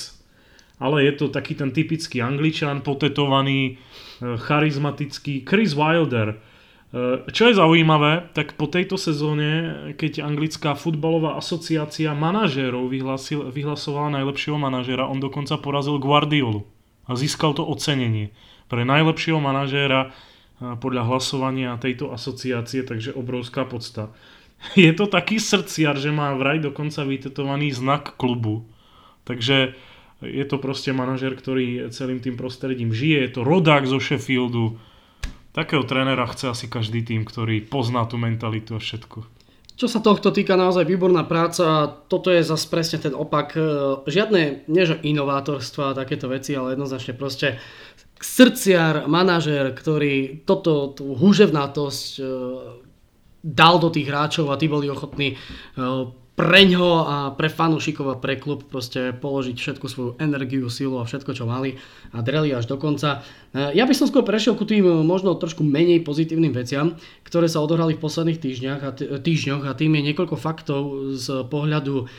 [0.80, 6.36] ale je to taký ten typický Angličan, potetovaný, e, charizmatický Chris Wilder.
[6.36, 6.36] E,
[7.32, 12.92] čo je zaujímavé, tak po tejto sezóne, keď anglická futbalová asociácia manažérov
[13.56, 16.68] vyhlasovala najlepšieho manažéra, on dokonca porazil Guardiolu
[17.08, 18.36] a získal to ocenenie
[18.68, 24.12] pre najlepšieho manažéra e, podľa hlasovania tejto asociácie, takže obrovská podsta.
[24.76, 28.68] je to taký srdciar, že má vraj dokonca vytetovaný znak klubu.
[29.24, 29.78] Takže
[30.20, 34.76] je to proste manažer, ktorý celým tým prostredím žije, je to rodák zo Sheffieldu.
[35.55, 39.39] Takého trénera chce asi každý tým, ktorý pozná tú mentalitu a všetko.
[39.80, 41.88] Čo sa tohto týka, naozaj výborná práca.
[42.12, 43.55] Toto je zase presne ten opak.
[43.55, 43.64] E,
[44.12, 47.64] žiadne, nie inovátorstva a takéto veci, ale jednoznačne proste
[48.20, 52.24] srdciar, manažer, ktorý toto, tú húževnátosť e,
[53.44, 55.36] dal do tých hráčov a tí boli ochotní e,
[56.36, 61.36] preňho a pre fanúšikov a pre klub proste položiť všetku svoju energiu, silu a všetko,
[61.36, 61.76] čo mali
[62.16, 63.24] a dreli až do konca.
[63.52, 67.48] E, ja by som skôr prešiel ku tým e, možno trošku menej pozitívnym veciam, ktoré
[67.48, 72.12] sa odohrali v posledných týždňoch a, týždňoch a tým je niekoľko faktov z pohľadu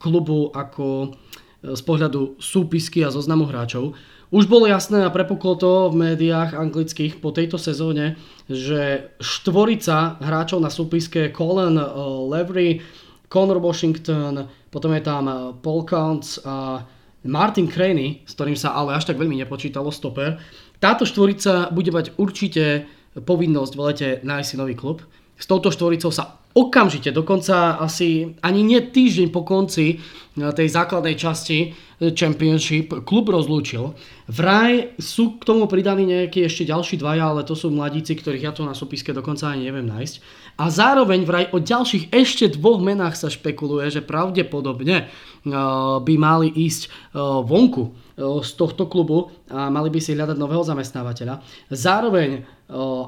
[0.00, 1.16] klubu ako
[1.60, 3.92] z pohľadu súpisky a zoznamu hráčov.
[4.30, 8.14] Už bolo jasné a prepuklo to v médiách anglických po tejto sezóne,
[8.50, 11.86] že štvorica hráčov na súpiske Colin uh,
[12.26, 12.82] Levery,
[13.30, 16.82] Conor Washington, potom je tam uh, Paul Counts a
[17.24, 20.42] Martin Craney, s ktorým sa ale až tak veľmi nepočítalo stoper.
[20.82, 25.04] Táto štvorica bude mať určite povinnosť v lete nájsť si nový klub.
[25.40, 29.98] S touto štvoricou sa okamžite, dokonca asi ani nie týždeň po konci eh,
[30.36, 33.94] tej základnej časti eh, Championship klub rozlúčil.
[34.26, 38.52] Vraj sú k tomu pridaní nejakí ešte ďalší dvaja, ale to sú mladíci, ktorých ja
[38.52, 40.14] tu na súpiske dokonca ani neviem nájsť.
[40.58, 46.52] A zároveň vraj o ďalších ešte dvoch menách sa špekuluje, že pravdepodobne uh, by mali
[46.52, 47.16] ísť
[47.48, 51.40] vonku z tohto klubu a mali by si hľadať nového zamestnávateľa.
[51.72, 52.44] Zároveň,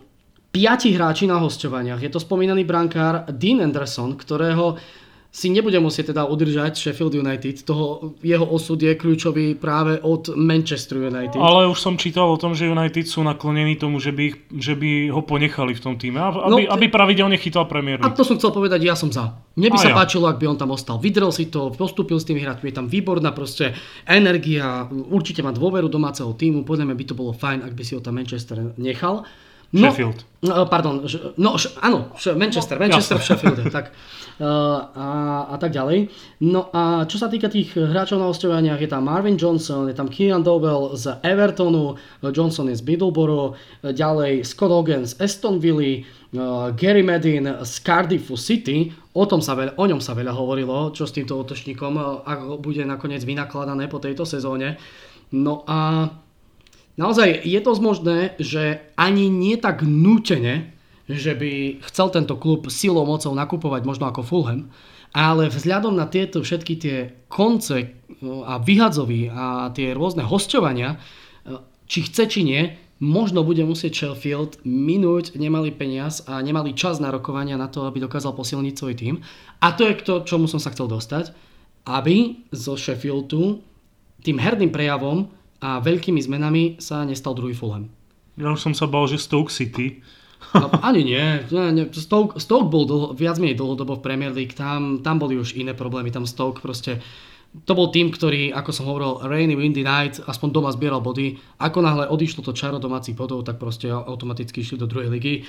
[0.53, 1.99] piati hráči na hostovaniach.
[1.99, 4.77] Je to spomínaný brankár Dean Anderson, ktorého
[5.33, 7.65] si nebude musieť teda udržať Sheffield United.
[7.65, 11.41] Toho, jeho osud je kľúčový práve od Manchester United.
[11.41, 15.09] Ale už som čítal o tom, že United sú naklonení tomu, že by, že by
[15.09, 18.53] ho ponechali v tom týme, aby, no, aby pravidelne chytal Premier A to som chcel
[18.53, 19.33] povedať, ja som za.
[19.57, 19.97] Mne by a sa ja.
[19.97, 21.01] páčilo, ak by on tam ostal.
[21.01, 23.73] Vydrel si to, postúpil s tými hráčmi, je tam výborná proste
[24.05, 27.97] energia, určite má dôveru domáceho týmu, podľa mňa by to bolo fajn, ak by si
[27.97, 29.25] ho tam Manchester nechal.
[29.73, 30.25] No, Sheffield.
[30.43, 31.01] No, pardon,
[31.37, 31.97] no, áno,
[32.37, 33.89] Manchester, no, Manchester v Sheffielde, tak.
[34.41, 36.09] A, a tak ďalej.
[36.41, 40.09] No a čo sa týka tých hráčov na osťovaniach, je tam Marvin Johnson, je tam
[40.09, 41.93] Kieran Dowell z Evertonu,
[42.33, 43.53] Johnson je z Middleborough,
[43.85, 46.01] ďalej Scott Hogan z Astonville,
[46.73, 51.05] Gary Medin z Cardiffu City, o, tom sa veľa, o ňom sa veľa hovorilo, čo
[51.05, 54.81] s týmto otočníkom, ako bude nakoniec vynakladané po tejto sezóne.
[55.29, 56.09] No a
[56.93, 60.73] Naozaj je to možné, že ani nie tak nútene,
[61.09, 64.69] že by chcel tento klub silou mocou nakupovať možno ako Fulham,
[65.13, 66.97] ale vzhľadom na tieto všetky tie
[67.29, 70.97] konce no, a vyhadzovy a tie rôzne hostovania,
[71.85, 72.61] či chce či nie,
[73.03, 77.99] možno bude musieť Sheffield minúť nemalý peniaz a nemalý čas na rokovania na to, aby
[77.99, 79.15] dokázal posilniť svoj tým.
[79.59, 81.35] A to je to, čomu som sa chcel dostať,
[81.83, 83.59] aby zo Sheffieldu
[84.23, 85.27] tým herným prejavom
[85.63, 87.87] a veľkými zmenami sa nestal druhý Fulham.
[88.35, 90.03] Ja už som sa bal, že Stoke City.
[90.51, 91.23] No, ani nie.
[91.47, 95.55] nie Stoke, Stoke bol dlho, viac menej dlhodobo v Premier League, tam, tam boli už
[95.55, 96.99] iné problémy, tam Stoke proste
[97.53, 101.37] to bol tým, ktorý, ako som hovoril, rainy, windy night, aspoň doma zbieral body.
[101.61, 105.45] Ako náhle odišlo to čaro domácich bodov, tak proste automaticky išli do druhej ligy.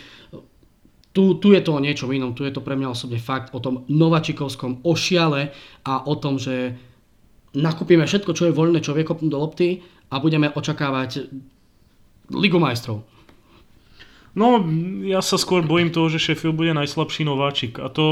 [1.16, 3.58] Tu, tu je to o niečom inom, tu je to pre mňa osobne fakt o
[3.62, 5.56] tom novačikovskom ošiale
[5.88, 6.76] a o tom, že
[7.56, 9.80] nakúpime všetko, čo je voľné, čo vie kopnúť do lopty
[10.14, 11.26] a budeme očakávať
[12.30, 13.02] Ligu majstrov.
[14.34, 14.62] No,
[15.02, 17.82] ja sa skôr bojím toho, že Sheffield bude najslabší nováčik.
[17.82, 18.06] A to,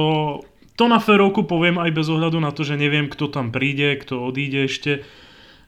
[0.78, 4.30] to na férovku poviem aj bez ohľadu na to, že neviem, kto tam príde, kto
[4.30, 5.02] odíde ešte.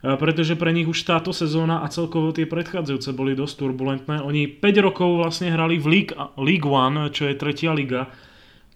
[0.05, 4.21] Pretože pre nich už táto sezóna a celkovo tie predchádzajúce boli dosť turbulentné.
[4.21, 8.07] Oni 5 rokov vlastne hrali v League, League One, čo je tretia liga.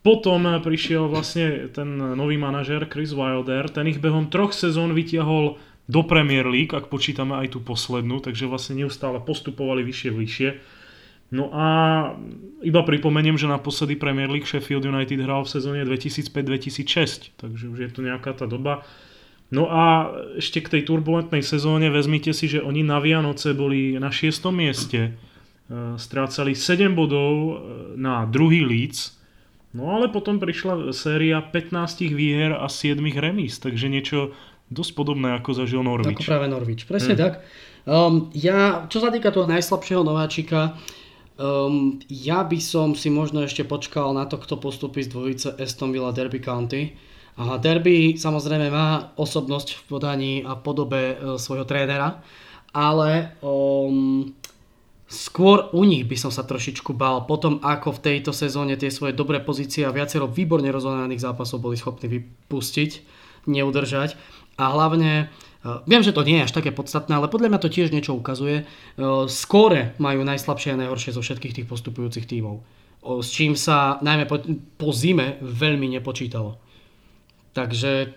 [0.01, 5.59] Potom prišiel vlastne ten nový manažer Chris Wilder, ten ich behom troch sezón vytiahol
[5.89, 10.49] do Premier League, ak počítame aj tú poslednú, takže vlastne neustále postupovali vyššie, vyššie.
[11.33, 11.65] No a
[12.61, 17.89] iba pripomeniem, že naposledy Premier League Sheffield United hral v sezóne 2005-2006, takže už je
[17.89, 18.85] to nejaká tá doba.
[19.49, 24.13] No a ešte k tej turbulentnej sezóne vezmite si, že oni na Vianoce boli na
[24.13, 24.45] 6.
[24.53, 25.11] mieste, e,
[25.97, 27.53] strácali 7 bodov e,
[27.97, 29.17] na druhý Leeds,
[29.73, 34.37] no ale potom prišla séria 15 výher a 7 remíz, takže niečo
[34.69, 36.13] dosť podobné ako zažil Norvič.
[36.13, 37.21] Ako práve Norvič, presne hmm.
[37.21, 37.33] tak.
[37.89, 40.77] Um, ja, čo sa týka toho najslabšieho nováčika,
[41.41, 45.89] um, ja by som si možno ešte počkal na to, kto postupí z dvojice Aston
[45.89, 46.93] Villa Derby County.
[47.39, 52.21] A Derby samozrejme má osobnosť v podaní a podobe uh, svojho trénera,
[52.75, 54.27] ale um,
[55.09, 59.17] skôr u nich by som sa trošičku bál potom, ako v tejto sezóne tie svoje
[59.17, 62.91] dobré pozície a viacero výborne rozohraných zápasov boli schopní vypustiť,
[63.49, 64.13] neudržať
[64.59, 65.25] a hlavne e,
[65.87, 68.63] Viem, že to nie je až také podstatné, ale podľa mňa to tiež niečo ukazuje.
[68.63, 68.65] E,
[69.31, 72.59] skóre majú najslabšie a najhoršie zo všetkých tých postupujúcich tímov.
[72.99, 74.43] S čím sa najmä po,
[74.75, 76.59] po zime veľmi nepočítalo.
[77.55, 78.11] Takže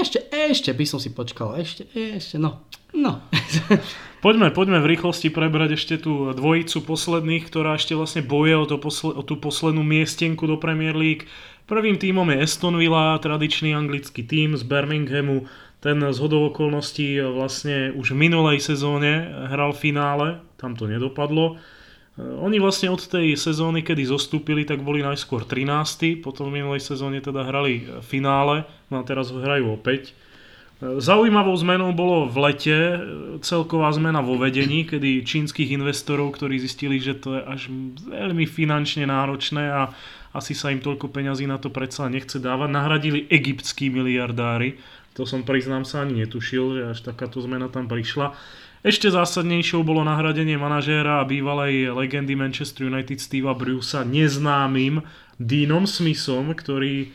[0.00, 1.58] ešte, ešte by som si počkal.
[1.58, 2.62] Ešte, ešte, no.
[2.94, 3.22] no.
[4.18, 8.74] Poďme, poďme v rýchlosti prebrať ešte tú dvojicu posledných, ktorá ešte vlastne boje o, to
[8.82, 11.30] posle, o tú poslednú miestenku do Premier League.
[11.70, 15.46] Prvým tímom je Aston Villa, tradičný anglický tím z Birminghamu.
[15.78, 20.26] Ten z hodov okolností vlastne už v minulej sezóne hral v finále,
[20.58, 21.62] tam to nedopadlo.
[22.18, 26.18] E, oni vlastne od tej sezóny, kedy zostúpili, tak boli najskôr 13.
[26.18, 30.10] Potom v minulej sezóne teda hrali finále, no a teraz ho hrajú opäť.
[30.82, 32.98] E, zaujímavou zmenou bolo v lete e,
[33.46, 37.62] celková zmena vo vedení, kedy čínskych investorov, ktorí zistili, že to je až
[38.10, 39.94] veľmi finančne náročné a
[40.34, 42.68] asi sa im toľko peňazí na to predsa nechce dávať.
[42.68, 44.76] Nahradili egyptskí miliardári,
[45.18, 48.38] to som priznám sa ani netušil, že až takáto zmena tam prišla.
[48.88, 55.04] Ešte zásadnejšou bolo nahradenie manažéra a bývalej legendy Manchester United Steva Brucea neznámym
[55.36, 57.08] Deanom Smithom, ktorý e,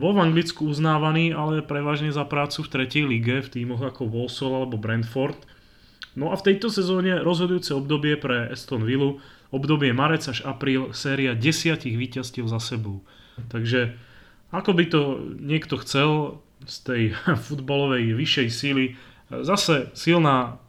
[0.00, 4.64] bol v Anglicku uznávaný, ale prevažne za prácu v tretej lige v týmoch ako Walsall
[4.64, 5.36] alebo Brentford.
[6.16, 9.20] No a v tejto sezóne rozhodujúce obdobie pre Aston Villa
[9.52, 13.04] obdobie marec až apríl séria desiatich víťazstiev za sebou.
[13.52, 13.92] Takže
[14.56, 17.02] ako by to niekto chcel z tej
[17.44, 18.96] futbalovej vyššej síly,
[19.28, 20.63] zase silná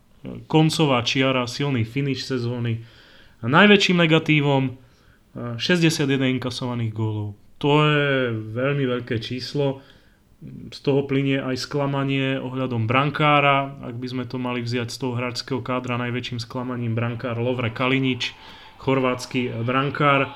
[0.47, 2.82] koncová čiara, silný finish sezóny.
[3.41, 4.78] A najväčším negatívom
[5.36, 7.36] 61 inkasovaných gólov.
[7.59, 9.84] To je veľmi veľké číslo.
[10.69, 13.76] Z toho plinie aj sklamanie ohľadom brankára.
[13.82, 18.36] Ak by sme to mali vziať z toho hráčského kádra, najväčším sklamaním brankár Lovre Kalinič
[18.78, 20.30] chorvátsky brankár.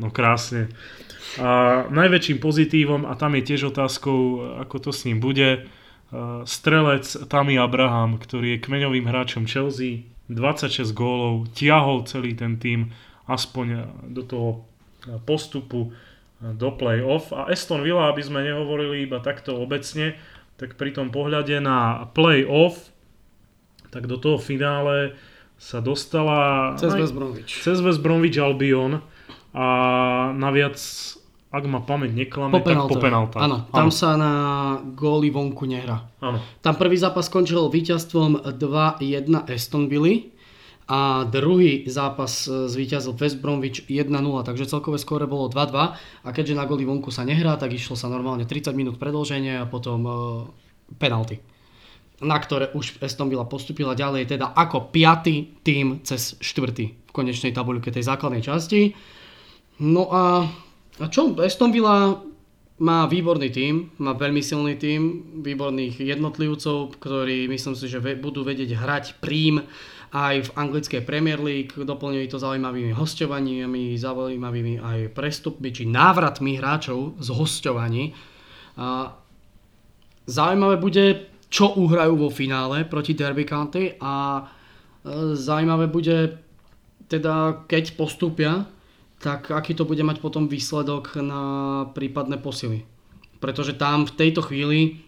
[0.00, 0.70] No krásne.
[1.38, 5.66] A najväčším pozitívom, a tam je tiež otázkou, ako to s ním bude,
[6.44, 12.94] strelec Tammy Abraham, ktorý je kmeňovým hráčom Chelsea, 26 gólov, tiahol celý ten tým
[13.28, 14.50] aspoň do toho
[15.28, 15.92] postupu
[16.40, 17.32] do play-off.
[17.32, 20.16] A Aston Villa, aby sme nehovorili iba takto obecne,
[20.60, 22.92] tak pri tom pohľade na play-off,
[23.90, 25.16] tak do toho finále
[25.56, 26.74] sa dostala...
[26.76, 27.52] Cez West Bromwich.
[27.62, 29.00] Cez West Bromwich Albion
[29.54, 29.66] a
[30.34, 30.76] naviac
[31.54, 33.38] ak ma pamäť neklame, po tak po penáltach.
[33.46, 33.94] Áno, tam ano.
[33.94, 34.32] sa na
[34.82, 36.02] góly vonku nehrá.
[36.18, 36.42] Áno.
[36.58, 40.26] Tam prvý zápas skončil víťazstvom 2-1 Aston Villa
[40.90, 44.10] a druhý zápas e, zvíťazil West Bromwich 1-0,
[44.44, 45.96] takže celkové skóre bolo 2-2
[46.26, 49.70] a keďže na góly vonku sa nehrá, tak išlo sa normálne 30 minút predlženie a
[49.70, 50.14] potom uh,
[51.00, 51.40] penalty
[52.22, 57.50] na ktoré už Aston Villa postupila ďalej, teda ako piatý tým cez štvrtý v konečnej
[57.50, 58.94] tabuľke tej základnej časti.
[59.82, 60.46] No a
[61.02, 61.34] a čo?
[61.42, 62.22] Aston Villa
[62.78, 68.74] má výborný tím, má veľmi silný tím, výborných jednotlivcov, ktorí myslím si, že budú vedieť
[68.74, 69.62] hrať prím
[70.14, 77.18] aj v anglickej Premier League, doplňujú to zaujímavými hostovaniami, zaujímavými aj prestupmi či návratmi hráčov
[77.18, 78.14] z hostovaní.
[78.78, 79.10] A
[80.26, 84.42] zaujímavé bude, čo uhrajú vo finále proti Derby County a e,
[85.34, 86.38] zaujímavé bude
[87.10, 88.66] teda, keď postúpia
[89.24, 91.42] tak aký to bude mať potom výsledok na
[91.96, 92.84] prípadné posily.
[93.40, 95.00] Pretože tam v tejto chvíli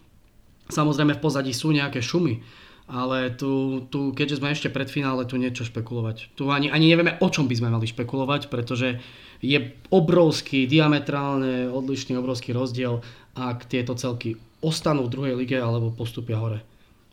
[0.72, 2.40] samozrejme v pozadí sú nejaké šumy,
[2.88, 6.32] ale tu, tu keďže sme ešte pred finále, tu niečo špekulovať.
[6.32, 9.04] Tu ani, ani nevieme, o čom by sme mali špekulovať, pretože
[9.44, 9.58] je
[9.92, 13.04] obrovský, diametrálne odlišný obrovský rozdiel,
[13.36, 16.64] ak tieto celky ostanú v druhej lige alebo postupia hore.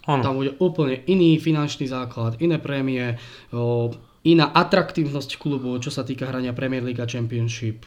[0.07, 0.23] Ano.
[0.23, 3.19] Tam bude úplne iný finančný základ, iné prémie,
[4.23, 7.83] iná atraktívnosť klubu, čo sa týka hrania Premier League a Championship.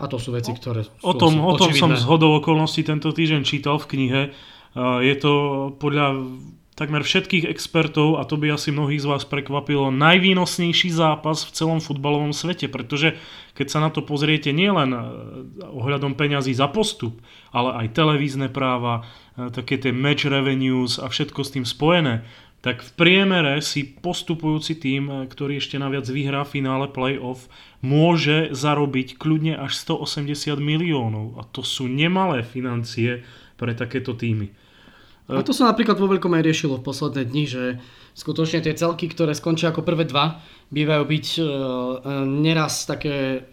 [0.00, 3.12] A to sú veci, ktoré sú O tom, o tom som z hodou okolností tento
[3.12, 4.22] týždeň čítal v knihe.
[5.04, 5.32] Je to
[5.76, 6.16] podľa
[6.72, 11.80] takmer všetkých expertov, a to by asi mnohých z vás prekvapilo, najvýnosnejší zápas v celom
[11.84, 13.20] futbalovom svete, pretože
[13.52, 15.00] keď sa na to pozriete nielen e,
[15.68, 17.20] ohľadom peňazí za postup,
[17.52, 19.04] ale aj televízne práva,
[19.36, 22.24] e, také tie match revenues a všetko s tým spojené,
[22.62, 27.50] tak v priemere si postupujúci tým, eh, ktorý ešte naviac vyhrá finále playoff,
[27.82, 31.36] môže zarobiť kľudne až 180 miliónov.
[31.36, 33.26] A to sú nemalé financie
[33.58, 34.54] pre takéto týmy.
[35.30, 37.62] A to sa napríklad vo veľkom aj riešilo v posledné dni, že
[38.18, 40.42] skutočne tie celky, ktoré skončia ako prvé dva,
[40.74, 41.46] bývajú byť uh,
[42.26, 43.46] neraz také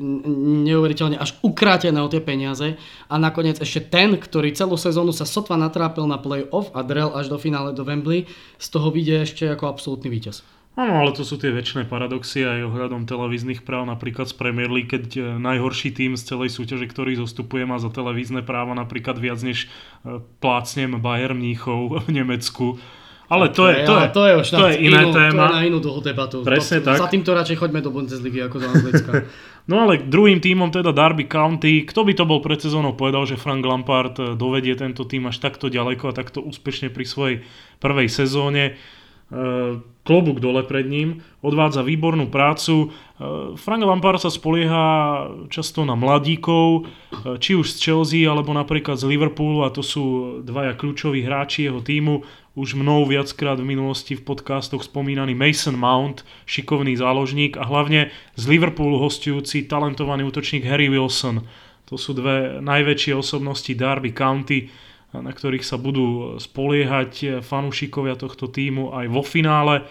[0.66, 2.76] neuveriteľne až ukrátené o tie peniaze
[3.08, 7.32] a nakoniec ešte ten, ktorý celú sezónu sa sotva natrápil na play-off a drel až
[7.32, 8.26] do finále do Wembley,
[8.60, 10.59] z toho vyjde ešte ako absolútny víťaz.
[10.80, 14.88] Áno, ale to sú tie väčšie paradoxy aj ohľadom televíznych práv, napríklad z Premier League,
[14.88, 19.44] keď e, najhorší tým z celej súťaže, ktorý zostupuje, má za televízne práva napríklad viac
[19.44, 19.68] než
[20.40, 22.80] plácnem Bayern Mníchov v Nemecku
[23.30, 25.46] ale to je, to je, to je, už to je iné inú, téma.
[25.46, 26.42] To je na inú dlhú debatu.
[26.42, 26.98] Presne to, tak.
[26.98, 29.12] Za týmto radšej choďme do Bundesligy ako do Anglicka.
[29.70, 33.38] no ale druhým tímom teda Derby County, kto by to bol pred sezónou povedal, že
[33.38, 37.38] Frank Lampard eh, dovedie tento tým až takto ďaleko a takto úspešne pri svojej
[37.78, 38.82] prvej sezóne.
[39.30, 39.78] Eh,
[40.10, 42.90] klobúk dole pred ním, odvádza výbornú prácu.
[42.90, 46.90] Eh, Frank Lampard sa spolieha často na mladíkov,
[47.38, 51.78] či už z Chelsea alebo napríklad z Liverpoolu a to sú dvaja kľúčoví hráči jeho
[51.78, 52.26] týmu
[52.60, 58.44] už mnou viackrát v minulosti v podcastoch spomínaný Mason Mount, šikovný záložník a hlavne z
[58.52, 61.48] Liverpoolu hostujúci talentovaný útočník Harry Wilson.
[61.88, 64.68] To sú dve najväčšie osobnosti Derby County,
[65.14, 69.86] na ktorých sa budú spoliehať fanúšikovia tohto týmu aj vo finále.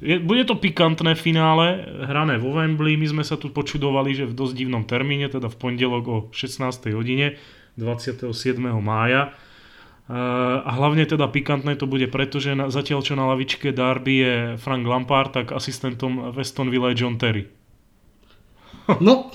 [0.00, 2.96] Je, bude to pikantné finále, hrané vo Wembley.
[2.96, 6.66] My sme sa tu počudovali, že v dosť divnom termíne, teda v pondelok o 16.
[6.96, 7.38] hodine
[7.78, 8.32] 27.
[8.80, 9.36] mája
[10.10, 14.82] a hlavne teda pikantné to bude, pretože na, zatiaľ čo na lavičke Darby je Frank
[14.82, 17.46] Lampard, tak asistentom Weston Villa je John Terry.
[18.98, 19.30] No,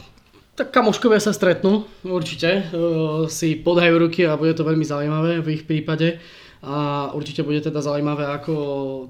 [0.55, 2.71] tak kamoškovia sa stretnú, určite.
[2.71, 6.17] Uh, si podajú ruky a bude to veľmi zaujímavé v ich prípade
[6.65, 8.53] a určite bude teda zaujímavé, ako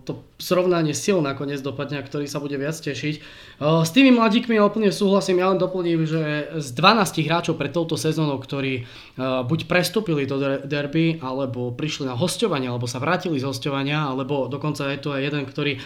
[0.03, 3.15] to srovnanie sil nakoniec dopadne, ktorý sa bude viac tešiť.
[3.63, 8.35] S tými mladíkmi úplne súhlasím, ja len doplním, že z 12 hráčov pre touto sezónou,
[8.43, 8.83] ktorí
[9.47, 10.35] buď prestúpili do
[10.67, 15.23] derby, alebo prišli na hostovanie, alebo sa vrátili z hostovania, alebo dokonca je to aj
[15.23, 15.79] jeden, ktorý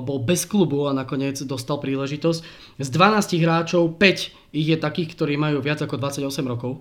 [0.00, 2.40] bol bez klubu a nakoniec dostal príležitosť.
[2.80, 6.80] Z 12 hráčov 5 ich je takých, ktorí majú viac ako 28 rokov.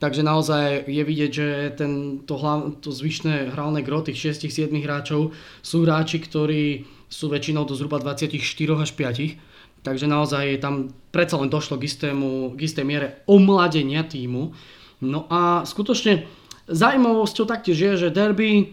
[0.00, 1.46] Takže naozaj je vidieť, že
[1.76, 7.68] ten, to, hlav, to zvyšné hrálne gro tých 6-7 hráčov sú hráči, ktorí sú väčšinou
[7.68, 8.40] do zhruba 24
[8.80, 9.84] až 5.
[9.84, 14.56] Takže naozaj tam predsa len došlo k, istému, k istej miere omladenia týmu.
[15.04, 16.24] No a skutočne
[16.64, 18.72] zaujímavosťou taktiež je, že Derby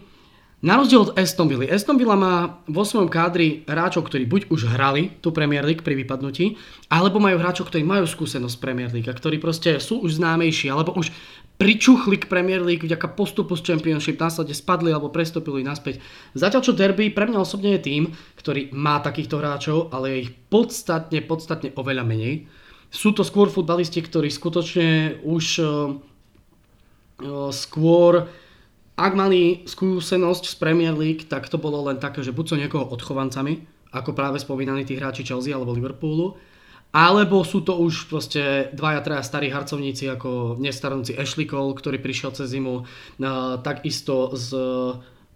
[0.58, 1.70] Na rozdiel od Aston Villa.
[1.70, 5.94] Aston Villa má vo svojom kádri hráčov, ktorí buď už hrali tú Premier League pri
[6.02, 6.58] vypadnutí,
[6.90, 10.98] alebo majú hráčov, ktorí majú skúsenosť Premier League a ktorí proste sú už známejší, alebo
[10.98, 11.14] už
[11.62, 16.02] pričuchli k Premier League vďaka postupu z Championship, následne spadli alebo prestúpili naspäť.
[16.34, 18.02] Zatiaľ čo Derby pre mňa osobne je tým,
[18.34, 22.50] ktorý má takýchto hráčov, ale je ich podstatne, podstatne oveľa menej.
[22.90, 25.68] Sú to skôr futbalisti, ktorí skutočne už uh,
[27.22, 28.26] uh, skôr
[28.98, 32.90] ak mali skúsenosť z Premier League, tak to bolo len také, že buď sú niekoho
[32.90, 33.62] odchovancami,
[33.94, 36.34] ako práve spomínaní tí hráči Chelsea alebo Liverpoolu,
[36.90, 42.34] alebo sú to už proste dvaja, traja starí harcovníci ako nestarnúci Ashley Cole, ktorý prišiel
[42.34, 42.82] cez zimu,
[43.22, 43.30] no,
[43.62, 44.50] takisto z...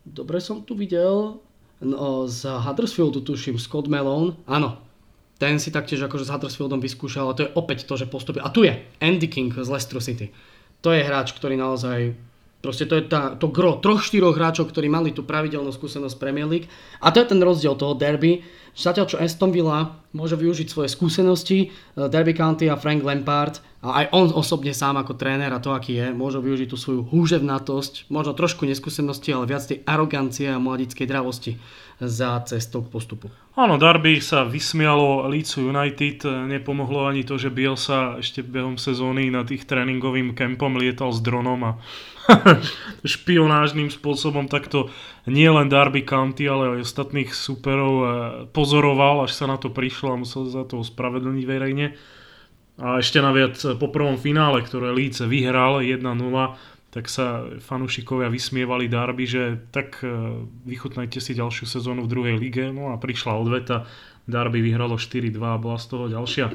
[0.03, 1.39] Dobre som tu videl,
[1.79, 4.83] no, z Huddersfieldu tuším, Scott Malone, áno,
[5.39, 8.43] ten si taktiež akože s Huddersfieldom vyskúšal a to je opäť to, že postupil.
[8.43, 10.35] A tu je Andy King z Leicester City.
[10.83, 12.15] To je hráč, ktorý naozaj
[12.63, 16.47] Proste to je tá, to gro troch, štyroch hráčov, ktorí mali tú pravidelnú skúsenosť Premier
[16.47, 16.71] League.
[17.03, 18.47] A to je ten rozdiel toho derby.
[18.73, 24.07] Zatiaľ čo Aston Villa môže využiť svoje skúsenosti, eh, Derby County a Frank Lampard, a
[24.07, 28.15] aj on osobne sám ako tréner a to aký je, môže využiť tú svoju húževnatosť,
[28.15, 31.59] možno trošku neskúsenosti, ale viac tej arogancie a mladickej dravosti
[31.99, 33.27] za cestou k postupu.
[33.59, 39.43] Áno, Darby sa vysmialo Leeds United, nepomohlo ani to, že sa ešte behom sezóny na
[39.43, 41.73] tých tréningovým kempom lietal s dronom a
[43.03, 44.91] špionážnym spôsobom takto
[45.27, 48.09] nie len Darby County, ale aj ostatných superov eh,
[48.51, 51.87] pozoroval, až sa na to prišlo a musel za to ospravedlniť verejne.
[52.81, 56.03] A ešte naviac eh, po prvom finále, ktoré Líce vyhral 1-0,
[56.93, 59.43] tak sa fanúšikovia vysmievali Darby, že
[59.75, 60.11] tak eh,
[60.67, 62.71] vychutnajte si ďalšiu sezónu v druhej lige.
[62.71, 63.91] No a prišla odveta,
[64.23, 66.55] Darby vyhralo 4-2 a bola z toho ďalšia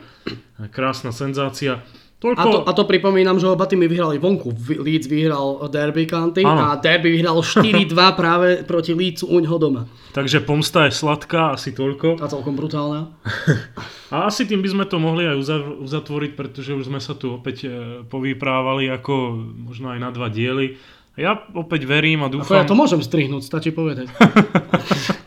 [0.71, 1.83] krásna senzácia.
[2.17, 2.41] Toľko...
[2.41, 4.49] A, to, a to pripomínam, že oba týmy vyhrali vonku.
[4.81, 6.73] Leeds vyhral Derby County ano.
[6.73, 9.85] a Derby vyhral 4-2 práve proti Leedsu uňho doma.
[10.17, 12.17] Takže pomsta je sladká, asi toľko.
[12.17, 13.13] A celkom brutálna.
[14.13, 15.37] a asi tým by sme to mohli aj
[15.77, 19.37] uzatvoriť, pretože už sme sa tu opäť e, povyprávali ako
[19.69, 20.73] možno aj na dva diely.
[21.21, 22.49] Ja opäť verím a dúfam...
[22.49, 24.09] Ako ja to môžem strihnúť, stačí povedať.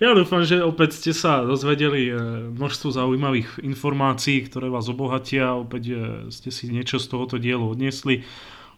[0.00, 2.14] Ja dúfam, že opäť ste sa dozvedeli e,
[2.56, 5.52] množstvo zaujímavých informácií, ktoré vás obohatia.
[5.60, 5.94] Opäť e,
[6.32, 8.24] ste si niečo z tohoto dielu odniesli.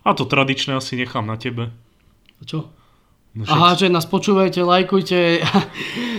[0.03, 1.71] A to tradičné asi nechám na tebe.
[2.43, 2.75] Čo?
[3.39, 3.47] No.
[3.49, 5.19] Aha, že nás počúvajte, lajkujte.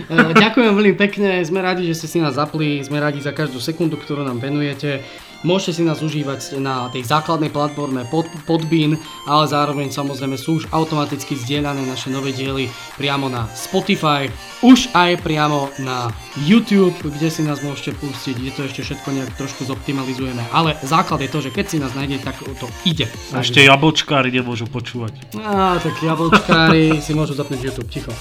[0.03, 3.63] E, ďakujem veľmi pekne, sme radi, že ste si nás zapli, sme radi za každú
[3.63, 4.99] sekundu, ktorú nám venujete.
[5.43, 8.95] Môžete si nás užívať na tej základnej platforme pod, Podbean,
[9.27, 14.31] ale zároveň samozrejme sú už automaticky zdieľané naše nové diely priamo na Spotify,
[14.63, 16.07] už aj priamo na
[16.47, 20.39] YouTube, kde si nás môžete pustiť, kde to ešte všetko nejak trošku zoptimalizujeme.
[20.55, 23.11] Ale základ je to, že keď si nás nájdete, tak to ide.
[23.35, 25.19] A ešte jablčkári nemôžu počúvať.
[25.35, 28.15] Á, tak jablčkári si môžu zapnúť YouTube, ticho.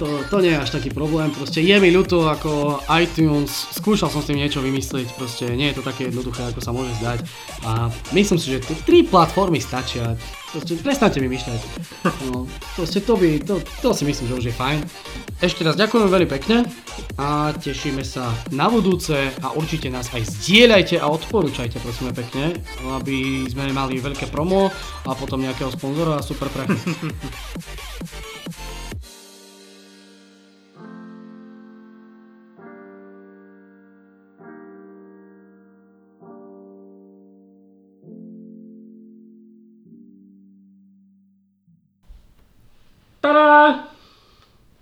[0.00, 4.24] To, to nie je až taký problém, proste je mi ľúto ako iTunes, skúšal som
[4.24, 7.26] s tým niečo vymyslieť, proste nie je to také jednoduché, ako sa môže zdať.
[7.66, 10.14] A myslím si, že tie tri platformy stačia.
[10.54, 11.60] Proste prestante mi myšľať.
[12.30, 12.46] No,
[12.78, 14.78] proste to by, to, to si myslím, že už je fajn.
[15.42, 16.62] Ešte raz ďakujem veľmi pekne
[17.18, 22.54] a tešíme sa na budúce a určite nás aj zdieľajte a odporúčajte prosíme pekne,
[22.94, 24.70] aby sme mali veľké promo
[25.02, 26.78] a potom nejakého sponzora a super prachy.
[43.24, 43.93] たら